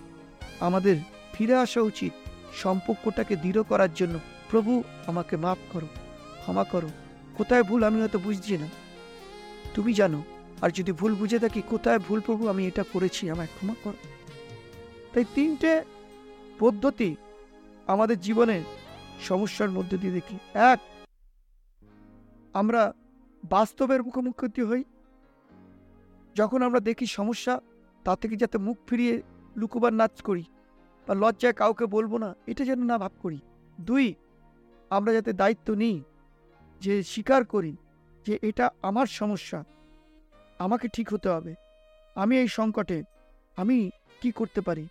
আমাদের 0.61 0.97
ফিরে 1.33 1.55
আসা 1.55 1.81
উচিত 1.81 2.13
সম্পর্কটাকে 2.55 3.37
দৃঢ় 3.37 3.63
করার 3.63 3.95
জন্য। 3.95 4.19
প্রভু, 4.51 4.83
আমাকে 5.07 5.37
মাফ 5.37 5.59
করো, 5.73 5.87
ক্ষমা 6.41 6.65
করো। 6.65 6.89
কোথায় 7.35 7.63
ভুল 7.63 7.85
আমি 7.85 8.01
হয়তো 8.01 8.19
বুঝছি 8.19 8.59
না। 8.59 8.67
তুমি 9.75 9.93
জানো, 9.95 10.23
আর 10.63 10.71
যদি 10.71 10.93
ভুল 10.93 11.15
বুঝে 11.15 11.39
থাকি, 11.39 11.63
কোথায় 11.63 11.99
ভুল 11.99 12.21
প্রভু? 12.21 12.49
আমি 12.49 12.67
এটা 12.67 12.85
করেছি, 12.93 13.31
আমায় 13.31 13.49
ক্ষমা 13.55 13.75
করো। 13.83 14.09
তাই 15.13 15.25
তিনটে 15.35 15.83
পদ্ধতি 16.59 17.17
আমাদের 17.87 18.21
জীবনে 18.21 18.63
সমস্যার 19.21 19.71
মধ্যে 19.71 19.99
দিয়ে 19.99 20.13
দেখি। 20.13 20.39
এক, 20.55 20.79
আমরা 22.53 22.93
বাস্তবের 23.45 24.03
মুখোমুখি 24.03 24.63
হই। 24.63 24.85
যখন 26.37 26.63
আমরা 26.63 26.81
দেখি 26.81 27.07
সমস্যা, 27.07 27.61
তা 28.05 28.17
থেকে 28.17 28.37
যাতে 28.37 28.59
মুখ 28.59 28.77
ফিরিয়ে 28.89 29.23
লুকোবার 29.57 29.93
নাচ 29.93 30.23
করি 30.23 30.45
বা 31.09 31.15
লজ্জায় 31.15 31.53
কাউকে 31.53 31.87
বলব 31.87 32.17
না, 32.17 32.35
এটা 32.47 32.65
যেন 32.65 32.85
না 32.85 32.99
ভাব 32.99 33.13
করি। 33.23 33.39
দুই, 33.81 34.15
আমরা 34.91 35.13
যাতে 35.13 35.33
দায়িত্ব 35.33 35.75
নিই 35.75 36.03
যে 36.81 37.03
স্বীকার 37.03 37.45
করি 37.45 37.77
যে 38.27 38.39
এটা 38.43 38.71
আমার 38.83 39.07
সমস্যা, 39.07 39.65
আমাকে 40.59 40.89
ঠিক 40.89 41.13
হতে 41.13 41.29
হবে। 41.29 41.55
আমি 42.15 42.39
এই 42.39 42.49
সংকটে, 42.49 43.03
আমি 43.57 43.91
কি 44.21 44.33
করতে 44.33 44.61
পারি? 44.61 44.89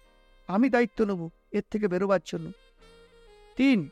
আমি 0.48 0.70
দায়িত্ব 0.70 1.06
নেব 1.06 1.30
এর 1.52 1.64
থেকে 1.72 1.88
বেরোবার 1.88 2.20
জন্য। 2.26 2.52
তিন, 3.56 3.90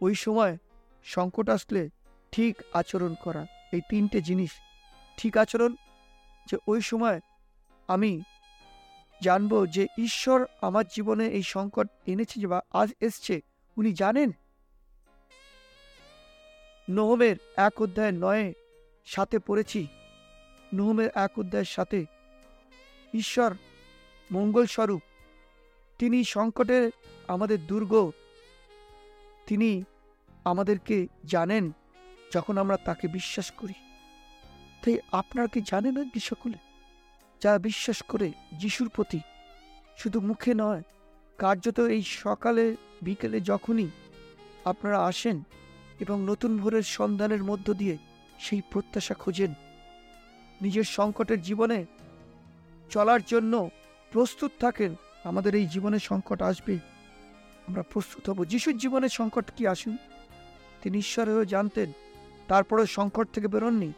ওই 0.00 0.14
সময় 0.14 0.58
সংকট 1.04 1.48
আসলে 1.48 1.90
ঠিক 2.34 2.62
আচরণ 2.72 3.14
করা। 3.24 3.46
এই 3.72 3.80
তিনটে 3.88 4.20
জিনিস 4.20 4.50
ঠিক 5.16 5.36
আচরণ 5.36 5.74
যে 6.50 6.56
ওই 6.68 6.80
সময় 6.80 7.20
আমি 7.88 8.22
জানব 9.22 9.66
যে 9.66 9.86
ঈশ্বর 9.98 10.46
আমার 10.60 10.84
জীবনে 10.86 11.26
এই 11.28 11.42
সংকট 11.42 11.88
এনেছে 12.06 12.46
বা 12.46 12.60
আজ 12.72 12.92
এসছে। 13.00 13.40
উনি 13.76 13.92
জানেন? 13.92 14.30
নহমের 16.88 17.36
এক 17.56 17.82
অধ্যায় 17.82 18.12
নয়ে 18.12 18.52
সাথে 19.04 19.38
পড়েছি। 19.38 19.86
নহমের 20.72 21.10
এক 21.14 21.38
অধ্যায়ের 21.38 21.72
সাথে 21.76 22.04
ঈশ্বর 23.14 23.54
মঙ্গলস্বরূপ, 24.32 25.02
তিনি 25.98 26.24
সংকটের 26.24 26.90
আমাদের 27.28 27.66
দুর্গ, 27.66 28.10
তিনি 29.46 29.84
আমাদেরকে 30.44 31.06
জানেন। 31.24 31.72
যখন 32.34 32.54
আমরা 32.58 32.76
তাকে 32.84 33.06
বিশ্বাস 33.08 33.48
করি, 33.50 33.76
তাই 34.82 34.96
আপনার 35.12 35.46
কি 35.48 35.60
জানেন 35.70 35.96
কি 36.08 36.20
সকলে? 36.20 36.58
যারা 37.42 37.58
বিশ্বাস 37.58 37.98
করে 38.02 38.28
যিশুর 38.58 38.88
প্রতি 38.88 39.20
শুধু 39.96 40.18
মুখে 40.20 40.52
নয়, 40.54 40.82
কার্যত 41.38 41.78
এই 41.94 42.02
সকালে, 42.02 42.64
বিকেলে 43.02 43.38
যখনই 43.40 43.88
আপনারা 44.64 44.98
আসেন 45.06 45.36
এবং 46.00 46.16
নতুন 46.24 46.52
ভোরের 46.58 46.86
সন্ধানের 46.96 47.42
মধ্য 47.44 47.66
দিয়ে 47.74 47.96
সেই 48.38 48.60
প্রত্যাশা 48.70 49.14
খোঁজেন, 49.14 49.52
নিজের 50.62 50.86
সংকটের 50.98 51.40
জীবনে 51.42 51.78
চলার 52.90 53.22
জন্য 53.26 53.54
প্রস্তুত 54.12 54.52
থাকেন, 54.60 54.92
আমাদের 55.24 55.52
এই 55.54 55.66
জীবনে 55.66 55.98
সংকট 55.98 56.38
আসবে, 56.42 56.74
আমরা 57.68 57.82
প্রস্তুত 57.92 58.24
হব। 58.30 58.38
যিশুর 58.44 58.76
জীবনে 58.78 59.08
সংকট 59.08 59.46
কি 59.56 59.62
আসুন? 59.66 59.94
তিনি 60.82 60.96
ঈশ্বর 60.98 61.26
হয়েও 61.26 61.52
জানতেন। 61.54 61.88
তারপরে 62.48 62.86
সংকট 62.86 63.26
থেকে 63.32 63.48
বেরোননি। 63.48 63.92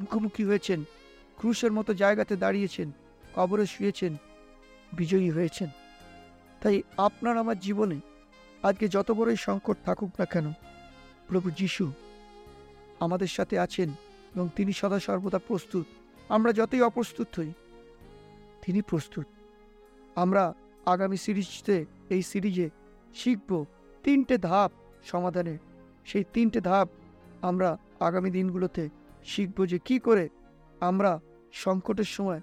মুখোমুখি 0.00 0.44
হয়েছেন। 0.44 0.84
ক্রুশের 1.36 1.72
মতো 1.72 1.94
জায়গাতে 1.94 2.36
দাঁড়িয়েছেন। 2.36 2.92
কবরে 3.34 3.66
শুয়েছেন। 3.66 4.16
বিজয়ী 4.92 5.30
হয়েছেন। 5.30 5.68
তাই 6.60 6.82
আপনার 6.96 7.36
আমার 7.38 7.58
জীবনে 7.58 8.00
আজকে 8.62 8.88
যত 8.88 9.10
বড়ই 9.10 9.36
সংকট 9.36 9.76
থাকুক 9.84 10.10
না 10.18 10.24
কেন, 10.24 10.52
প্রভু 11.28 11.50
যিশু 11.50 11.92
আমাদের 13.00 13.26
সাথে 13.26 13.58
আছেন 13.58 13.90
এবং 14.34 14.48
তিনি 14.56 14.72
সদা 14.72 14.98
সর্বদা 15.00 15.38
প্রস্তুত। 15.38 15.86
আমরা 16.28 16.52
যতই 16.52 16.80
অপ্রস্তুত 16.80 17.28
হই, 17.38 17.52
তিনি 18.62 18.82
প্রস্তুত। 18.82 19.26
আমরা 20.14 20.54
আগামী 20.86 21.16
সিরিজতে 21.16 21.84
এই 22.10 22.22
সিরিজে 22.22 22.70
শিখব 23.14 23.64
তিনটে 24.02 24.38
ধাপ 24.38 24.72
সমাধানের। 25.04 25.58
সেই 26.06 26.24
তিনটে 26.32 26.60
ধাপ 26.60 26.88
আমরা 27.42 27.78
আগামী 28.00 28.30
দিনগুলোতে 28.30 28.88
শিখব 29.24 29.66
যে 29.66 29.78
কী 29.78 29.98
করে 29.98 30.28
আমরা 30.80 31.20
সংকটের 31.52 32.04
সময় 32.04 32.40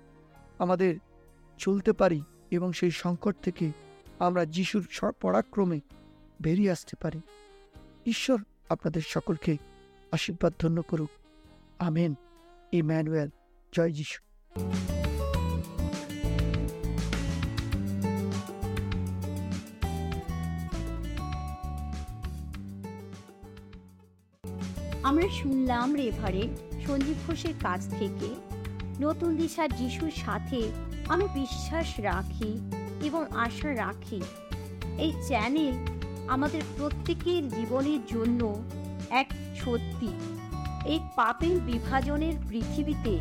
আমাদের 0.60 0.96
চলতে 1.58 1.94
পারি 1.94 2.24
এবং 2.52 2.74
সেই 2.74 2.92
সংকট 2.92 3.36
থেকে 3.42 3.72
আমরা 4.20 4.46
যিশুর 4.46 5.12
পরাক্রমে 5.22 5.80
বেরিয়ে 6.42 6.72
আসতে 6.72 6.96
পারি। 7.02 7.22
ঈশ্বর 8.06 8.42
আপনাদের 8.70 9.02
সকলকে 9.02 9.58
আশীর্বাদ 10.12 10.54
ধন্য 10.60 10.82
করুক। 10.82 11.10
আমেন। 11.80 12.16
ইম্যানুয়েল 12.72 13.30
জয় 13.74 13.92
যিশু। 13.92 14.22
আমরা 25.06 25.30
শুনলাম 25.30 25.94
রেভারে 25.94 26.50
সঞ্জীব 26.88 27.16
ঘোষের 27.28 27.54
কাছ 27.62 27.90
থেকে, 27.90 28.36
নতুন 29.00 29.36
দিশার 29.36 29.70
যিশুর 29.76 30.12
সাথে 30.12 30.72
আমি 31.08 31.28
বিশ্বাস 31.34 32.00
রাখি 32.00 32.72
এবং 33.04 33.26
আশা 33.36 33.76
রাখি। 33.76 34.22
এই 34.98 35.14
চ্যানেল 35.28 35.74
আমাদের 36.28 36.62
প্রত্যেকের 36.78 37.50
জীবনের 37.50 38.00
জন্য 38.08 38.64
এক 39.10 39.34
সত্যি। 39.56 40.10
এই 40.86 41.00
পাপের 41.16 41.60
বিভাজনের 41.60 42.34
পৃথিবীতে 42.50 43.20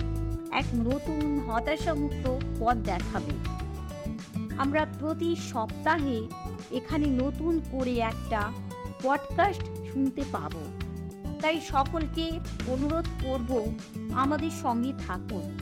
এক 0.53 0.64
নতুন 0.75 1.40
হতাশামুক্ত 1.47 2.38
পথ 2.61 2.77
দেখাবে। 2.77 3.33
আমরা 4.59 4.87
প্রতি 4.99 5.37
সপ্তাহে 5.37 6.27
এখানে 6.70 7.07
নতুন 7.07 7.61
করে 7.73 7.99
একটা 7.99 8.53
পডকাস্ট 9.03 9.62
শুনতে 9.92 10.25
পাবো। 10.33 10.84
তাই 11.45 11.61
সকলকে 11.61 12.41
অনুরোধ 12.67 13.05
করব 13.25 13.75
আমাদের 14.13 14.51
সঙ্গে 14.51 14.93
থাকুন 15.07 15.59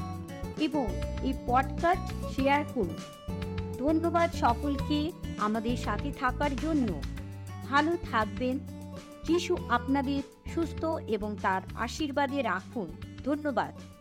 এবং 0.61 0.87
এই 1.23 1.33
পডকাস্ট 1.47 2.35
শেয়ার 2.37 2.65
করুন। 2.75 2.97
ধন্যবাদ 3.79 4.33
সকলকে 4.33 5.13
আমাদের 5.39 5.77
সাথে 5.77 6.13
থাকার 6.13 6.57
জন্য। 6.57 7.01
ভালো 7.69 7.97
থাকবেন। 8.11 8.59
যিশু 9.25 9.57
আপনাদের 9.69 10.23
সুস্থ 10.55 10.85
এবং 10.85 11.37
তার 11.43 11.63
আশীর্বাদে 11.75 12.43
রাখুন। 12.43 12.93
ধন্যবাদ। 13.25 13.92